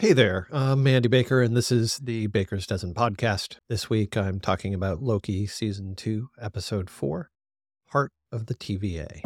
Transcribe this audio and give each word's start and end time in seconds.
Hey 0.00 0.14
there, 0.14 0.48
I'm 0.50 0.86
Andy 0.86 1.08
Baker, 1.08 1.42
and 1.42 1.54
this 1.54 1.70
is 1.70 1.98
the 1.98 2.26
Baker's 2.28 2.66
Dozen 2.66 2.94
podcast. 2.94 3.58
This 3.68 3.90
week 3.90 4.16
I'm 4.16 4.40
talking 4.40 4.72
about 4.72 5.02
Loki 5.02 5.46
Season 5.46 5.94
2, 5.94 6.30
Episode 6.40 6.88
4 6.88 7.30
Heart 7.88 8.10
of 8.32 8.46
the 8.46 8.54
TVA. 8.54 9.20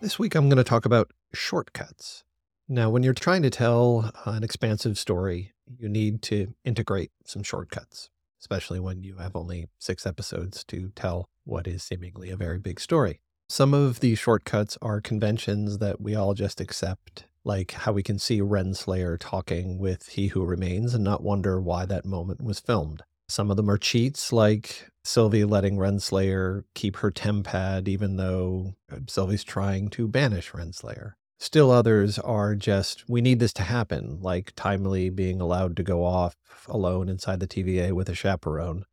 This 0.00 0.18
week 0.18 0.34
I'm 0.34 0.48
going 0.48 0.56
to 0.56 0.64
talk 0.64 0.84
about 0.84 1.12
shortcuts. 1.32 2.24
Now, 2.68 2.90
when 2.90 3.02
you're 3.02 3.12
trying 3.12 3.42
to 3.42 3.50
tell 3.50 4.12
an 4.24 4.44
expansive 4.44 4.96
story, 4.96 5.52
you 5.66 5.88
need 5.88 6.22
to 6.22 6.54
integrate 6.64 7.10
some 7.24 7.42
shortcuts, 7.42 8.08
especially 8.40 8.80
when 8.80 9.02
you 9.02 9.16
have 9.16 9.36
only 9.36 9.66
six 9.78 10.06
episodes 10.06 10.64
to 10.64 10.90
tell 10.94 11.28
what 11.44 11.66
is 11.66 11.82
seemingly 11.82 12.30
a 12.30 12.36
very 12.36 12.58
big 12.58 12.80
story. 12.80 13.20
Some 13.48 13.74
of 13.74 14.00
these 14.00 14.18
shortcuts 14.18 14.78
are 14.80 15.00
conventions 15.00 15.78
that 15.78 16.00
we 16.00 16.14
all 16.14 16.34
just 16.34 16.60
accept, 16.60 17.26
like 17.44 17.72
how 17.72 17.92
we 17.92 18.02
can 18.02 18.18
see 18.18 18.40
Renslayer 18.40 19.18
talking 19.18 19.78
with 19.78 20.08
He 20.08 20.28
Who 20.28 20.44
Remains 20.44 20.94
and 20.94 21.04
not 21.04 21.22
wonder 21.22 21.60
why 21.60 21.84
that 21.86 22.06
moment 22.06 22.42
was 22.42 22.60
filmed. 22.60 23.02
Some 23.28 23.50
of 23.50 23.56
them 23.56 23.70
are 23.70 23.78
cheats, 23.78 24.32
like 24.32 24.88
Sylvie 25.04 25.44
letting 25.44 25.76
Renslayer 25.76 26.62
keep 26.74 26.96
her 26.96 27.10
tempad 27.10 27.88
even 27.88 28.16
though 28.16 28.74
uh, 28.90 29.00
Sylvie's 29.08 29.44
trying 29.44 29.88
to 29.90 30.06
banish 30.08 30.52
Renslayer. 30.52 31.12
Still 31.38 31.70
others 31.70 32.18
are 32.18 32.54
just, 32.54 33.08
we 33.08 33.20
need 33.20 33.40
this 33.40 33.52
to 33.54 33.62
happen, 33.62 34.18
like 34.20 34.52
Timely 34.54 35.10
being 35.10 35.40
allowed 35.40 35.76
to 35.76 35.82
go 35.82 36.04
off 36.04 36.36
alone 36.68 37.08
inside 37.08 37.40
the 37.40 37.48
TVA 37.48 37.92
with 37.92 38.08
a 38.08 38.14
chaperone, 38.14 38.84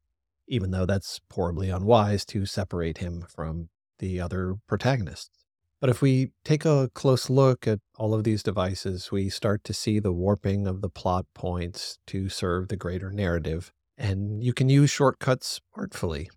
even 0.48 0.72
though 0.72 0.86
that's 0.86 1.22
horribly 1.32 1.70
unwise 1.70 2.26
to 2.26 2.46
separate 2.46 2.98
him 2.98 3.26
from 3.30 3.70
the 4.00 4.20
other 4.20 4.56
protagonists. 4.68 5.46
But 5.80 5.90
if 5.90 6.02
we 6.02 6.32
take 6.44 6.66
a 6.66 6.90
close 6.94 7.30
look 7.30 7.66
at 7.66 7.80
all 7.98 8.14
of 8.14 8.26
these 8.26 8.44
devices, 8.44 9.12
we 9.12 9.30
start 9.30 9.64
to 9.64 9.74
see 9.74 10.00
the 10.00 10.12
warping 10.12 10.68
of 10.68 10.82
the 10.82 10.90
plot 10.90 11.26
points 11.34 12.00
to 12.08 12.28
serve 12.28 12.68
the 12.68 12.76
greater 12.76 13.12
narrative. 13.12 13.72
And 13.98 14.44
you 14.44 14.54
can 14.54 14.68
use 14.68 14.90
shortcuts 14.90 15.62
artfully 15.76 16.30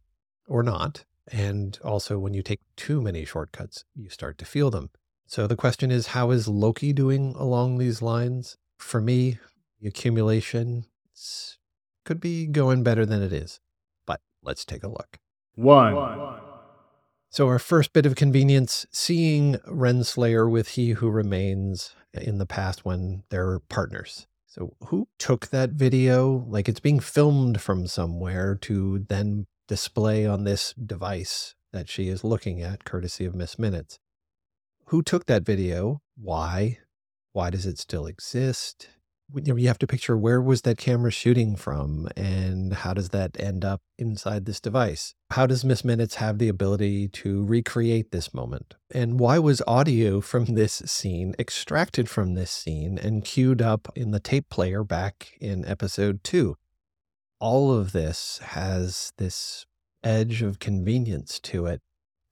or 0.47 0.63
not. 0.63 1.05
And 1.27 1.79
also, 1.85 2.19
when 2.19 2.35
you 2.35 2.43
take 2.43 2.61
too 2.77 3.01
many 3.01 3.25
shortcuts, 3.25 3.85
you 3.95 4.09
start 4.11 4.39
to 4.39 4.45
feel 4.45 4.71
them. 4.71 4.91
So 5.33 5.47
the 5.47 5.57
question 5.57 5.91
is, 5.91 6.09
how 6.09 6.31
is 6.31 6.47
Loki 6.47 6.93
doing 6.93 7.35
along 7.39 7.79
these 7.79 8.03
lines? 8.03 8.59
For 8.77 9.01
me, 9.01 9.39
the 9.81 9.89
accumulation 9.89 10.85
could 12.05 12.21
be 12.21 12.47
going 12.47 12.83
better 12.83 13.07
than 13.07 13.23
it 13.23 13.33
is. 13.33 13.59
But 14.05 14.21
let's 14.43 14.67
take 14.67 14.83
a 14.83 14.89
look. 14.89 15.17
One. 15.55 16.39
So 17.31 17.49
our 17.49 17.59
first 17.59 17.95
bit 17.95 18.05
of 18.05 18.15
convenience, 18.15 18.85
seeing 18.93 19.55
Renslayer 19.67 20.51
with 20.51 20.69
He 20.69 20.91
Who 20.91 21.09
Remains 21.09 21.95
in 22.13 22.37
the 22.37 22.45
past 22.45 22.85
when 22.85 23.23
they're 23.31 23.59
partners. 23.59 24.27
So 24.45 24.77
who 24.89 25.09
took 25.19 25.47
that 25.47 25.71
video? 25.71 26.45
Like 26.47 26.69
it's 26.69 26.79
being 26.79 27.01
filmed 27.01 27.59
from 27.59 27.87
somewhere 27.87 28.55
to 28.57 28.99
then 29.09 29.47
display 29.67 30.27
on 30.27 30.45
this 30.45 30.75
device 30.75 31.55
that 31.73 31.89
she 31.89 32.09
is 32.09 32.23
looking 32.23 32.61
at, 32.61 32.85
courtesy 32.85 33.25
of 33.25 33.35
Miss 33.35 33.59
Minutes 33.59 33.99
who 34.93 35.03
took 35.03 35.25
that 35.25 35.43
video? 35.43 36.03
Why? 36.21 36.77
Why 37.33 37.49
does 37.49 37.65
it 37.65 37.79
still 37.79 38.05
exist? 38.05 38.91
You 39.35 39.67
have 39.67 39.79
to 39.79 39.87
picture 39.87 40.19
where 40.19 40.43
was 40.43 40.61
that 40.63 40.77
camera 40.77 41.11
shooting 41.11 41.57
from 41.57 42.09
and 42.15 42.75
how 42.75 42.93
does 42.93 43.09
that 43.09 43.41
end 43.41 43.65
up 43.65 43.81
inside 43.99 44.45
this 44.45 44.61
device? 44.61 45.15
How 45.31 45.47
does 45.47 45.65
Miss 45.65 45.83
Minutes 45.83 46.17
have 46.17 46.37
the 46.37 46.51
ability 46.51 47.09
to 47.09 47.43
recreate 47.43 48.11
this 48.11 48.35
moment? 48.35 48.75
And 48.95 49.19
why 49.19 49.39
was 49.39 49.63
audio 49.67 50.21
from 50.21 50.45
this 50.45 50.83
scene 50.85 51.35
extracted 51.39 52.11
from 52.11 52.35
this 52.35 52.51
scene 52.51 52.99
and 52.99 53.25
queued 53.25 53.63
up 53.63 53.89
in 53.97 54.11
the 54.11 54.21
tape 54.21 54.51
player 54.51 54.85
back 54.85 55.39
in 55.41 55.65
episode 55.65 56.23
two? 56.23 56.59
All 57.41 57.73
of 57.73 57.93
this 57.93 58.41
has 58.45 59.15
this 59.17 59.65
edge 60.05 60.43
of 60.43 60.59
convenience 60.59 61.41
to 61.41 61.65
it 61.65 61.81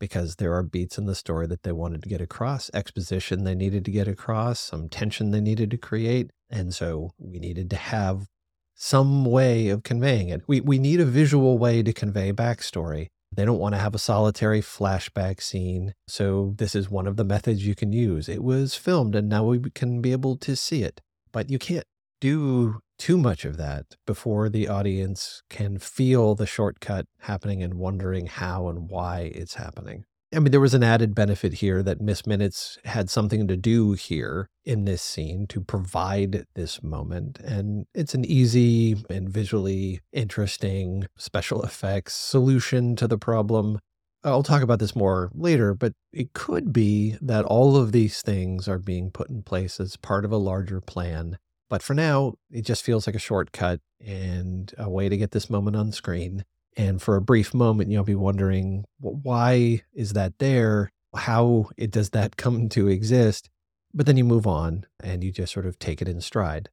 because 0.01 0.37
there 0.37 0.55
are 0.55 0.65
beats 0.65 0.99
in 0.99 1.07
the 1.07 1.15
story 1.15 1.47
that 1.47 1.63
they 1.63 1.71
wanted 1.71 2.03
to 2.03 2.09
get 2.09 2.21
across, 2.21 2.71
exposition 2.75 3.45
they 3.45 3.55
needed 3.55 3.85
to 3.85 3.91
get 3.93 4.09
across, 4.09 4.59
some 4.59 4.89
tension 4.89 5.31
they 5.31 5.41
needed 5.41 5.71
to 5.71 5.77
create. 5.77 6.31
And 6.49 6.75
so 6.75 7.13
we 7.19 7.39
needed 7.39 7.71
to 7.71 7.77
have 7.77 8.27
some 8.75 9.27
way 9.27 9.69
of 9.69 9.83
conveying 9.83 10.31
it. 10.31 10.43
We, 10.49 10.61
we 10.61 10.79
need 10.79 11.01
a 11.01 11.05
visual 11.05 11.59
way 11.59 11.83
to 11.83 11.93
convey 11.93 12.33
backstory. 12.33 13.09
They 13.31 13.45
don't 13.45 13.59
want 13.59 13.75
to 13.75 13.81
have 13.81 13.95
a 13.95 13.99
solitary 13.99 14.61
flashback 14.61 15.41
scene. 15.41 15.95
So 16.09 16.55
this 16.57 16.75
is 16.75 16.91
one 16.91 17.07
of 17.07 17.17
the 17.17 17.25
methods 17.25 17.65
you 17.65 17.75
can 17.75 17.93
use. 17.93 18.29
It 18.29 18.43
was 18.43 18.75
filmed 18.75 19.15
and 19.15 19.29
now 19.29 19.45
we 19.45 19.61
can 19.75 20.01
be 20.01 20.13
able 20.13 20.37
to 20.39 20.57
see 20.57 20.83
it. 20.83 21.01
But 21.31 21.51
you 21.51 21.59
can't 21.59 21.85
do 22.21 22.81
too 23.01 23.17
much 23.17 23.47
of 23.47 23.57
that 23.57 23.97
before 24.07 24.51
the 24.51 24.69
audience 24.69 25.43
can 25.49 25.79
feel 25.79 26.35
the 26.35 26.47
shortcut 26.47 27.07
happening 27.21 27.63
and 27.63 27.75
wondering 27.75 28.27
how 28.27 28.69
and 28.69 28.91
why 28.91 29.33
it's 29.35 29.55
happening. 29.55 30.05
I 30.35 30.39
mean, 30.39 30.53
there 30.53 30.61
was 30.61 30.75
an 30.75 30.85
added 30.85 31.15
benefit 31.15 31.55
here 31.55 31.83
that 31.83 32.03
Miss 32.03 32.27
Minutes 32.27 32.79
had 32.85 33.09
something 33.09 33.49
to 33.49 33.57
do 33.57 33.95
here 33.95 34.49
in 34.67 34.85
this 34.85 35.03
scene 35.03 35.47
to 35.49 35.63
provide 35.63 36.45
this 36.55 36.83
moment. 36.83 37.41
And 37.41 37.87
it's 37.95 38.15
an 38.15 38.27
easy 38.27 39.03
and 39.09 39.31
visually 39.31 40.01
interesting 40.13 41.07
special 41.17 41.63
effects 41.63 42.13
solution 42.13 42.97
to 42.97 43.09
the 43.09 43.19
problem. 43.19 43.81
I'll 44.23 44.43
talk 44.43 44.63
about 44.63 44.79
this 44.79 44.95
more 44.95 45.31
later, 45.35 45.73
but 45.73 45.95
it 46.13 46.35
could 46.35 46.71
be 46.71 47.17
that 47.23 47.47
all 47.47 47.79
of 47.79 47.93
these 47.93 48.21
things 48.21 48.69
are 48.69 48.79
being 48.79 49.11
put 49.11 49.31
in 49.31 49.43
place 49.43 49.81
as 49.81 49.97
part 49.97 50.27
of 50.27 50.33
a 50.33 50.37
larger 50.37 50.83
plan 50.83 51.39
but 51.71 51.83
for 51.85 51.95
now, 51.95 52.35
it 52.51 52.63
just 52.63 52.85
feels 52.85 53.07
like 53.07 53.15
a 53.15 53.21
shortcut 53.21 53.81
and 54.05 54.75
a 54.77 54.91
way 54.91 55.09
to 55.09 55.17
get 55.17 55.31
this 55.31 55.49
moment 55.49 55.77
on 55.77 55.93
screen. 55.93 56.45
And 56.77 57.01
for 57.01 57.15
a 57.15 57.23
brief 57.23 57.55
moment, 57.55 57.91
you'll 57.91 58.03
be 58.03 58.17
wondering, 58.17 58.85
well, 59.01 59.19
why 59.23 59.83
is 59.95 60.13
that 60.15 60.39
there? 60.39 60.91
How 61.15 61.71
it, 61.77 61.93
does 61.93 62.11
that 62.11 62.37
come 62.37 62.69
to 62.71 62.89
exist? 62.89 63.49
But 63.95 64.07
then 64.07 64.17
you 64.17 64.25
move 64.25 64.49
on 64.49 64.85
and 65.03 65.23
you 65.23 65.31
just 65.31 65.53
sort 65.53 65.65
of 65.65 65.79
take 65.79 66.03
it 66.03 66.09
in 66.09 66.21
stride. 66.21 66.71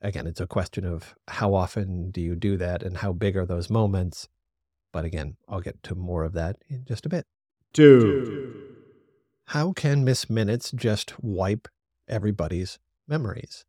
Again, 0.00 0.28
it's 0.28 0.40
a 0.40 0.46
question 0.46 0.84
of 0.84 1.16
how 1.26 1.54
often 1.54 2.12
do 2.12 2.20
you 2.20 2.36
do 2.36 2.56
that 2.58 2.84
and 2.84 2.98
how 2.98 3.12
big 3.12 3.36
are 3.36 3.46
those 3.46 3.68
moments? 3.68 4.28
But 4.92 5.04
again, 5.04 5.36
I'll 5.48 5.60
get 5.60 5.82
to 5.84 5.96
more 5.96 6.22
of 6.22 6.32
that 6.34 6.56
in 6.68 6.84
just 6.86 7.04
a 7.04 7.08
bit. 7.08 7.26
Two. 7.72 8.54
How 9.46 9.72
can 9.72 10.04
Miss 10.04 10.30
Minutes 10.30 10.70
just 10.70 11.20
wipe 11.20 11.66
everybody's 12.06 12.78
memories? 13.08 13.64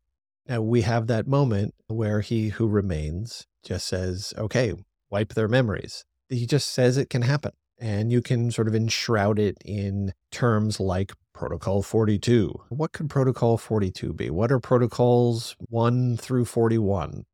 Now 0.50 0.62
we 0.62 0.80
have 0.80 1.06
that 1.06 1.28
moment 1.28 1.76
where 1.86 2.22
he 2.22 2.48
who 2.48 2.66
remains 2.66 3.46
just 3.62 3.86
says, 3.86 4.34
okay, 4.36 4.72
wipe 5.08 5.34
their 5.34 5.46
memories. 5.46 6.04
He 6.28 6.44
just 6.44 6.72
says 6.72 6.96
it 6.96 7.08
can 7.08 7.22
happen. 7.22 7.52
And 7.78 8.10
you 8.10 8.20
can 8.20 8.50
sort 8.50 8.66
of 8.66 8.74
enshroud 8.74 9.38
it 9.38 9.58
in 9.64 10.12
terms 10.32 10.80
like 10.80 11.12
Protocol 11.32 11.84
42. 11.84 12.52
What 12.70 12.90
could 12.90 13.08
Protocol 13.08 13.58
42 13.58 14.12
be? 14.12 14.28
What 14.28 14.50
are 14.50 14.58
protocols 14.58 15.54
1 15.68 16.16
through 16.16 16.46
41? 16.46 17.26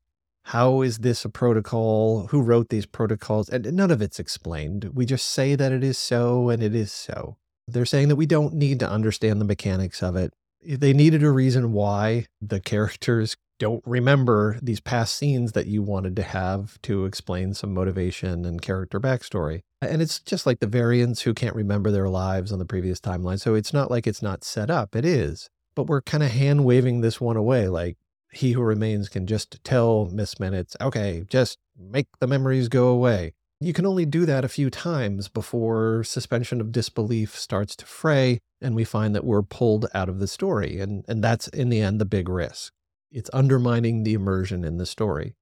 How 0.43 0.83
is 0.83 0.99
this 0.99 1.25
a 1.25 1.31
protocol? 1.31 2.27
Who 2.27 2.43
wrote 2.43 2.69
these 2.69 2.85
protocols? 2.85 3.49
And 3.49 3.73
none 3.73 3.91
of 3.91 4.03
it's 4.03 4.21
explained. 4.21 4.91
We 4.93 5.07
just 5.07 5.27
say 5.27 5.55
that 5.57 5.73
it 5.73 5.83
is 5.83 5.97
so 5.97 6.51
and 6.51 6.63
it 6.63 6.75
is 6.75 6.93
so. 6.93 7.39
They're 7.67 7.87
saying 7.87 8.09
that 8.09 8.17
we 8.17 8.27
don't 8.27 8.53
need 8.53 8.79
to 8.81 8.89
understand 8.89 9.41
the 9.41 9.47
mechanics 9.47 10.03
of 10.03 10.17
it 10.17 10.35
they 10.65 10.93
needed 10.93 11.23
a 11.23 11.31
reason 11.31 11.73
why 11.73 12.27
the 12.41 12.61
characters 12.61 13.37
don't 13.59 13.83
remember 13.87 14.59
these 14.63 14.81
past 14.81 15.17
scenes 15.17 15.53
that 15.53 15.67
you 15.67 15.83
wanted 15.83 16.15
to 16.17 16.23
have 16.23 16.81
to 16.83 17.05
explain 17.05 17.55
some 17.55 17.73
motivation 17.73 18.45
and 18.45 18.61
character 18.61 19.01
backstory. 19.01 19.61
And 19.81 20.03
it's 20.03 20.21
just 20.21 20.47
like 20.47 20.61
the 20.61 20.67
variants 20.67 21.23
who 21.23 21.35
can't 21.35 21.55
remember 21.55 21.91
their 21.91 22.09
lives 22.09 22.53
on 22.53 22.59
the 22.59 22.67
previous 22.67 23.01
timeline. 23.01 23.41
So 23.41 23.55
it's 23.55 23.73
not 23.73 23.91
like 23.91 24.07
it's 24.07 24.23
not 24.23 24.45
set 24.45 24.71
up, 24.71 24.95
it 24.95 25.05
is. 25.05 25.49
But 25.75 25.87
we're 25.87 26.03
kind 26.03 26.23
of 26.23 26.33
hand 26.33 26.65
waving 26.65 27.01
this 27.01 27.21
one 27.21 27.37
away. 27.37 27.69
Like 27.69 27.97
he 28.33 28.53
who 28.53 28.63
remains 28.63 29.09
can 29.09 29.27
just 29.27 29.63
tell 29.65 30.07
Miss 30.07 30.39
Minutes, 30.39 30.77
okay, 30.81 31.25
just 31.29 31.59
make 31.79 32.09
the 32.21 32.27
memories 32.27 32.69
go 32.69 32.89
away. 32.89 33.33
You 33.59 33.73
can 33.73 33.87
only 33.87 34.05
do 34.05 34.27
that 34.27 34.45
a 34.45 34.49
few 34.49 34.69
times 34.69 35.29
before 35.29 36.05
suspension 36.05 36.61
of 36.61 36.73
disbelief 36.73 37.37
starts 37.37 37.75
to 37.77 37.87
fray 37.87 38.39
and 38.61 38.75
we 38.75 38.85
find 38.85 39.15
that 39.15 39.25
we're 39.25 39.43
pulled 39.43 39.87
out 39.95 40.09
of 40.09 40.19
the 40.19 40.27
story. 40.27 40.79
And, 40.79 41.05
and 41.09 41.25
that's, 41.25 41.49
in 41.49 41.71
the 41.71 41.81
end, 41.81 42.01
the 42.01 42.05
big 42.05 42.29
risk. 42.29 42.73
It's 43.11 43.31
undermining 43.33 44.03
the 44.03 44.15
immersion 44.15 44.65
in 44.65 44.77
the 44.77 44.87
story. 44.87 45.37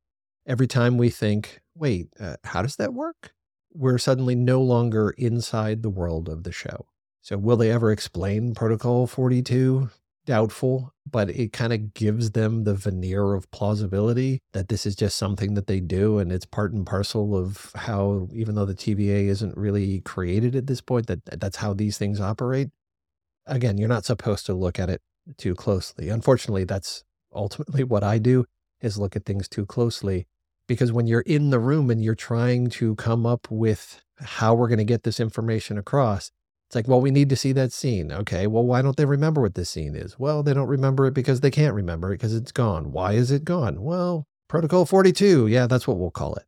Every 0.46 0.66
time 0.66 0.96
we 0.96 1.10
think, 1.10 1.60
wait, 1.74 2.08
uh, 2.20 2.36
how 2.44 2.62
does 2.62 2.76
that 2.76 2.94
work? 2.94 3.32
We're 3.72 3.98
suddenly 3.98 4.36
no 4.36 4.60
longer 4.60 5.10
inside 5.18 5.82
the 5.82 5.90
world 5.90 6.28
of 6.28 6.44
the 6.44 6.52
show. 6.52 6.86
So, 7.22 7.38
will 7.38 7.56
they 7.56 7.72
ever 7.72 7.90
explain 7.90 8.54
Protocol 8.54 9.06
42? 9.06 9.88
Doubtful, 10.26 10.92
but 11.10 11.30
it 11.30 11.52
kind 11.52 11.72
of 11.72 11.94
gives 11.94 12.30
them 12.32 12.64
the 12.64 12.74
veneer 12.74 13.34
of 13.34 13.50
plausibility 13.50 14.40
that 14.52 14.68
this 14.68 14.86
is 14.86 14.96
just 14.96 15.16
something 15.16 15.54
that 15.54 15.66
they 15.66 15.80
do 15.80 16.18
and 16.18 16.32
it's 16.32 16.46
part 16.46 16.72
and 16.72 16.86
parcel 16.86 17.36
of 17.36 17.70
how 17.74 18.28
even 18.32 18.54
though 18.54 18.64
the 18.64 18.74
TVA 18.74 19.26
isn't 19.28 19.56
really 19.56 20.00
created 20.00 20.56
at 20.56 20.66
this 20.66 20.80
point 20.80 21.06
that 21.06 21.20
that's 21.40 21.56
how 21.56 21.74
these 21.74 21.98
things 21.98 22.20
operate. 22.20 22.70
Again, 23.46 23.78
you're 23.78 23.88
not 23.88 24.04
supposed 24.04 24.46
to 24.46 24.54
look 24.54 24.78
at 24.78 24.90
it 24.90 25.02
too 25.36 25.54
closely. 25.54 26.08
Unfortunately, 26.08 26.64
that's 26.64 27.04
ultimately 27.34 27.84
what 27.84 28.02
I 28.02 28.18
do 28.18 28.44
is 28.80 28.98
look 28.98 29.16
at 29.16 29.24
things 29.24 29.48
too 29.48 29.66
closely 29.66 30.26
because 30.66 30.92
when 30.92 31.06
you're 31.06 31.20
in 31.20 31.50
the 31.50 31.58
room 31.58 31.90
and 31.90 32.02
you're 32.02 32.14
trying 32.14 32.68
to 32.70 32.94
come 32.96 33.26
up 33.26 33.46
with 33.50 34.00
how 34.18 34.54
we're 34.54 34.68
going 34.68 34.78
to 34.78 34.84
get 34.84 35.02
this 35.02 35.20
information 35.20 35.76
across, 35.76 36.30
it's 36.74 36.86
like, 36.86 36.88
well, 36.88 37.00
we 37.00 37.12
need 37.12 37.28
to 37.28 37.36
see 37.36 37.52
that 37.52 37.72
scene. 37.72 38.10
Okay, 38.10 38.48
well, 38.48 38.64
why 38.64 38.82
don't 38.82 38.96
they 38.96 39.04
remember 39.04 39.40
what 39.40 39.54
this 39.54 39.70
scene 39.70 39.94
is? 39.94 40.18
Well, 40.18 40.42
they 40.42 40.52
don't 40.52 40.66
remember 40.66 41.06
it 41.06 41.14
because 41.14 41.40
they 41.40 41.52
can't 41.52 41.72
remember 41.72 42.12
it 42.12 42.16
because 42.16 42.34
it's 42.34 42.50
gone. 42.50 42.90
Why 42.90 43.12
is 43.12 43.30
it 43.30 43.44
gone? 43.44 43.80
Well, 43.80 44.26
Protocol 44.48 44.84
42. 44.84 45.46
Yeah, 45.46 45.68
that's 45.68 45.86
what 45.86 45.98
we'll 45.98 46.10
call 46.10 46.34
it. 46.34 46.46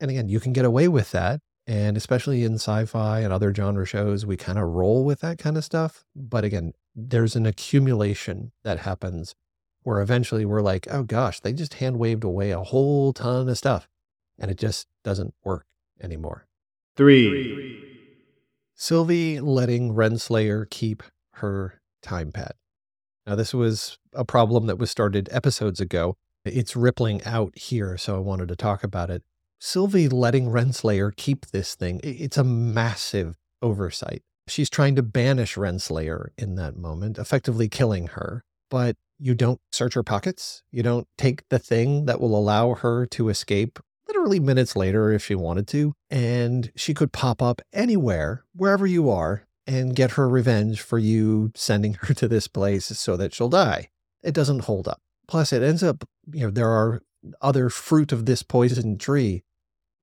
And 0.00 0.10
again, 0.10 0.28
you 0.28 0.40
can 0.40 0.52
get 0.52 0.64
away 0.64 0.88
with 0.88 1.12
that. 1.12 1.38
And 1.68 1.96
especially 1.96 2.42
in 2.42 2.54
sci 2.54 2.84
fi 2.86 3.20
and 3.20 3.32
other 3.32 3.54
genre 3.54 3.86
shows, 3.86 4.26
we 4.26 4.36
kind 4.36 4.58
of 4.58 4.70
roll 4.70 5.04
with 5.04 5.20
that 5.20 5.38
kind 5.38 5.56
of 5.56 5.64
stuff. 5.64 6.04
But 6.16 6.42
again, 6.42 6.72
there's 6.96 7.36
an 7.36 7.46
accumulation 7.46 8.50
that 8.64 8.80
happens 8.80 9.36
where 9.84 10.00
eventually 10.00 10.44
we're 10.44 10.62
like, 10.62 10.88
oh 10.90 11.04
gosh, 11.04 11.38
they 11.38 11.52
just 11.52 11.74
hand 11.74 12.00
waved 12.00 12.24
away 12.24 12.50
a 12.50 12.60
whole 12.60 13.12
ton 13.12 13.48
of 13.48 13.56
stuff. 13.56 13.86
And 14.36 14.50
it 14.50 14.58
just 14.58 14.88
doesn't 15.04 15.32
work 15.44 15.64
anymore. 16.02 16.48
Three. 16.96 17.93
Sylvie 18.84 19.40
letting 19.40 19.94
Renslayer 19.94 20.68
keep 20.68 21.02
her 21.36 21.80
time 22.02 22.30
pad. 22.30 22.52
Now, 23.26 23.34
this 23.34 23.54
was 23.54 23.96
a 24.12 24.26
problem 24.26 24.66
that 24.66 24.76
was 24.76 24.90
started 24.90 25.26
episodes 25.32 25.80
ago. 25.80 26.18
It's 26.44 26.76
rippling 26.76 27.24
out 27.24 27.56
here, 27.56 27.96
so 27.96 28.16
I 28.16 28.18
wanted 28.18 28.48
to 28.48 28.56
talk 28.56 28.84
about 28.84 29.08
it. 29.08 29.22
Sylvie 29.58 30.10
letting 30.10 30.50
Renslayer 30.50 31.16
keep 31.16 31.46
this 31.46 31.74
thing, 31.74 31.98
it's 32.04 32.36
a 32.36 32.44
massive 32.44 33.38
oversight. 33.62 34.20
She's 34.48 34.68
trying 34.68 34.96
to 34.96 35.02
banish 35.02 35.54
Renslayer 35.54 36.26
in 36.36 36.56
that 36.56 36.76
moment, 36.76 37.16
effectively 37.16 37.70
killing 37.70 38.08
her. 38.08 38.44
But 38.68 38.96
you 39.18 39.34
don't 39.34 39.60
search 39.72 39.94
her 39.94 40.02
pockets. 40.02 40.62
You 40.70 40.82
don't 40.82 41.08
take 41.16 41.48
the 41.48 41.58
thing 41.58 42.04
that 42.04 42.20
will 42.20 42.36
allow 42.36 42.74
her 42.74 43.06
to 43.06 43.30
escape 43.30 43.78
literally 44.24 44.40
minutes 44.40 44.74
later 44.74 45.12
if 45.12 45.24
she 45.24 45.34
wanted 45.34 45.68
to. 45.68 45.94
And 46.10 46.72
she 46.74 46.94
could 46.94 47.12
pop 47.12 47.42
up 47.42 47.60
anywhere, 47.72 48.44
wherever 48.54 48.86
you 48.86 49.10
are, 49.10 49.46
and 49.66 49.94
get 49.94 50.12
her 50.12 50.28
revenge 50.28 50.80
for 50.80 50.98
you 50.98 51.52
sending 51.54 51.94
her 52.00 52.14
to 52.14 52.26
this 52.28 52.48
place 52.48 52.86
so 52.86 53.16
that 53.16 53.34
she'll 53.34 53.50
die. 53.50 53.88
It 54.22 54.34
doesn't 54.34 54.60
hold 54.60 54.88
up. 54.88 55.00
Plus, 55.28 55.52
it 55.52 55.62
ends 55.62 55.82
up, 55.82 56.04
you 56.32 56.46
know, 56.46 56.50
there 56.50 56.70
are 56.70 57.02
other 57.40 57.68
fruit 57.68 58.12
of 58.12 58.26
this 58.26 58.42
poison 58.42 58.98
tree 58.98 59.42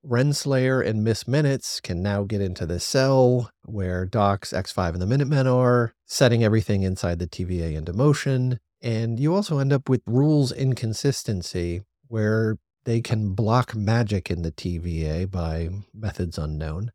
Renslayer 0.04 0.84
and 0.84 1.04
Miss 1.04 1.28
Minutes 1.28 1.80
can 1.80 2.02
now 2.02 2.24
get 2.24 2.42
into 2.42 2.66
the 2.66 2.80
cell 2.80 3.52
where 3.66 4.04
Dox 4.08 4.52
X5, 4.52 4.94
and 4.94 5.02
the 5.02 5.06
Minutemen 5.06 5.46
are, 5.46 5.94
setting 6.08 6.44
everything 6.44 6.82
inside 6.82 7.20
the 7.20 7.28
TVA 7.28 7.76
into 7.76 7.94
motion. 7.94 8.60
And 8.82 9.20
you 9.20 9.36
also 9.36 9.60
end 9.60 9.72
up 9.72 9.90
with 9.90 10.02
rules 10.08 10.52
inconsistency 10.52 11.82
where 12.08 12.58
they 12.84 13.02
can 13.02 13.34
block 13.34 13.76
magic 13.76 14.32
in 14.32 14.42
the 14.42 14.52
TVA 14.52 15.30
by 15.30 15.70
methods 15.94 16.38
unknown, 16.38 16.92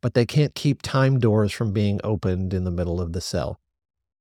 but 0.00 0.14
they 0.14 0.26
can't 0.26 0.54
keep 0.54 0.82
time 0.82 1.18
doors 1.18 1.52
from 1.52 1.72
being 1.72 2.00
opened 2.02 2.52
in 2.52 2.64
the 2.64 2.70
middle 2.70 3.00
of 3.00 3.12
the 3.12 3.20
cell. 3.20 3.60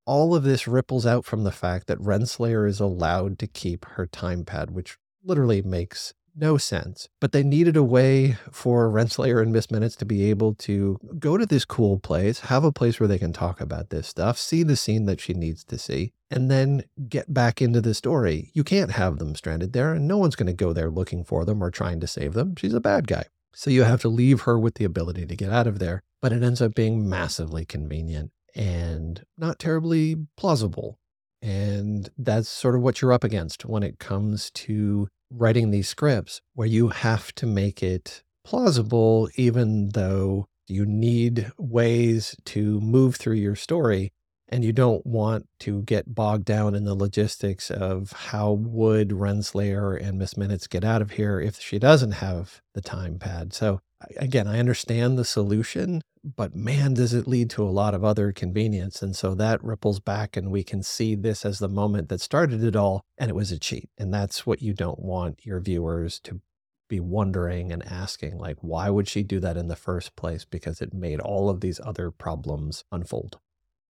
All 0.06 0.36
of 0.36 0.44
this 0.44 0.68
ripples 0.68 1.06
out 1.06 1.26
from 1.26 1.44
the 1.44 1.52
fact 1.52 1.88
that 1.88 2.00
Renslayer 2.00 2.68
is 2.68 2.80
allowed 2.80 3.38
to 3.40 3.48
keep 3.48 3.86
her 3.86 4.08
time 4.08 4.44
pad, 4.46 4.72
which 4.72 4.98
literally 5.24 5.62
makes 5.62 6.14
no 6.40 6.58
sense. 6.58 7.10
But 7.20 7.32
they 7.32 7.44
needed 7.44 7.76
a 7.76 7.84
way 7.84 8.38
for 8.52 8.90
Renslayer 8.90 9.42
and 9.42 9.52
Miss 9.52 9.70
Minutes 9.70 9.96
to 9.98 10.06
be 10.06 10.30
able 10.30 10.56
to 10.56 10.98
go 11.20 11.38
to 11.38 11.46
this 11.46 11.66
cool 11.66 12.00
place, 12.00 12.40
have 12.42 12.64
a 12.64 12.72
place 12.72 13.00
where 13.00 13.08
they 13.08 13.20
can 13.20 13.34
talk 13.34 13.62
about 13.62 13.90
this 13.90 14.08
stuff, 14.08 14.38
see 14.38 14.64
the 14.64 14.76
scene 14.76 15.06
that 15.06 15.20
she 15.20 15.34
needs 15.34 15.64
to 15.66 15.78
see, 15.78 16.14
and 16.32 16.50
then 16.50 16.84
get 17.08 17.34
back 17.34 17.62
into 17.62 17.82
the 17.82 17.94
story. 17.94 18.52
You 18.54 18.64
can't 18.64 18.92
have 18.92 19.20
them 19.20 19.36
stranded 19.36 19.74
there, 19.74 19.94
and 19.94 20.08
no 20.08 20.18
one's 20.18 20.36
going 20.36 20.48
to 20.48 20.54
go 20.54 20.74
there 20.74 20.90
looking 20.90 21.24
for 21.24 21.46
them 21.46 21.64
or 21.64 21.72
trying 21.72 22.00
to 22.00 22.08
save 22.08 22.34
them. 22.34 22.56
She's 22.56 22.74
a 22.74 22.80
bad 22.80 23.08
guy. 23.08 23.26
So 23.54 23.70
you 23.70 23.84
have 23.84 24.02
to 24.02 24.10
leave 24.10 24.42
her 24.42 24.58
with 24.58 24.76
the 24.76 24.86
ability 24.86 25.26
to 25.26 25.36
get 25.36 25.52
out 25.52 25.68
of 25.68 25.80
there. 25.80 26.02
But 26.22 26.34
it 26.34 26.44
ends 26.44 26.62
up 26.62 26.76
being 26.76 27.10
massively 27.10 27.66
convenient 27.66 28.32
and 28.56 29.24
not 29.38 29.60
terribly 29.60 30.16
plausible. 30.36 31.00
And 31.42 32.10
that's 32.18 32.50
sort 32.50 32.76
of 32.76 32.82
what 32.82 33.02
you're 33.02 33.14
up 33.14 33.24
against 33.24 33.66
when 33.66 33.84
it 33.84 34.00
comes 34.00 34.52
to 34.52 35.08
writing 35.32 35.72
these 35.72 35.88
scripts 35.88 36.42
where 36.54 36.68
you 36.68 36.90
have 36.90 37.34
to 37.36 37.46
make 37.46 37.82
it 37.84 38.24
plausible, 38.44 39.30
even 39.36 39.90
though 39.90 40.48
you 40.68 40.86
need 40.86 41.52
ways 41.58 42.36
to 42.46 42.80
move 42.82 43.16
through 43.16 43.36
your 43.36 43.56
story 43.56 44.12
and 44.50 44.64
you 44.64 44.74
don't 44.74 45.06
want 45.06 45.48
to 45.60 45.84
get 45.84 46.16
bogged 46.16 46.46
down 46.46 46.74
in 46.74 46.84
the 46.84 46.96
logistics 46.96 47.70
of 47.70 48.12
how 48.12 48.52
would 48.52 49.10
Renslayer 49.10 50.00
and 50.02 50.18
Miss 50.18 50.36
Minutes 50.36 50.68
get 50.68 50.84
out 50.84 51.02
of 51.02 51.12
here 51.12 51.40
if 51.40 51.60
she 51.60 51.78
doesn't 51.78 52.14
have 52.14 52.62
the 52.74 52.82
time 52.82 53.20
pad. 53.20 53.54
So 53.54 53.80
again, 54.18 54.48
I 54.48 54.60
understand 54.60 55.18
the 55.18 55.26
solution, 55.26 56.02
but 56.24 56.56
man, 56.56 56.94
does 56.94 57.14
it 57.14 57.28
lead 57.28 57.50
to 57.52 57.64
a 57.64 57.70
lot 57.70 57.94
of 57.94 58.04
other 58.04 58.32
convenience. 58.32 59.02
And 59.02 59.16
so 59.16 59.36
that 59.36 59.64
ripples 59.64 60.00
back, 60.00 60.36
and 60.36 60.52
we 60.52 60.64
can 60.64 60.84
see 60.84 61.16
this 61.16 61.46
as 61.46 61.60
the 61.60 61.70
moment 61.70 62.10
that 62.10 62.22
started 62.22 62.64
it 62.64 62.76
all, 62.76 63.04
and 63.18 63.30
it 63.30 63.36
was 63.36 63.52
a 63.52 63.60
cheat. 63.60 63.90
And 63.98 64.14
that's 64.14 64.46
what 64.46 64.62
you 64.62 64.74
don't 64.74 65.00
want 65.00 65.46
your 65.46 65.60
viewers 65.60 66.20
to 66.22 66.42
be 66.90 67.00
wondering 67.00 67.72
and 67.72 67.86
asking, 67.86 68.38
like, 68.38 68.58
why 68.62 68.90
would 68.90 69.08
she 69.08 69.24
do 69.24 69.40
that 69.40 69.58
in 69.58 69.68
the 69.68 69.76
first 69.76 70.16
place? 70.16 70.44
Because 70.44 70.82
it 70.82 70.94
made 70.94 71.20
all 71.20 71.50
of 71.50 71.62
these 71.62 71.80
other 71.84 72.12
problems 72.12 72.84
unfold. 72.92 73.38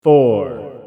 Four. 0.04 0.86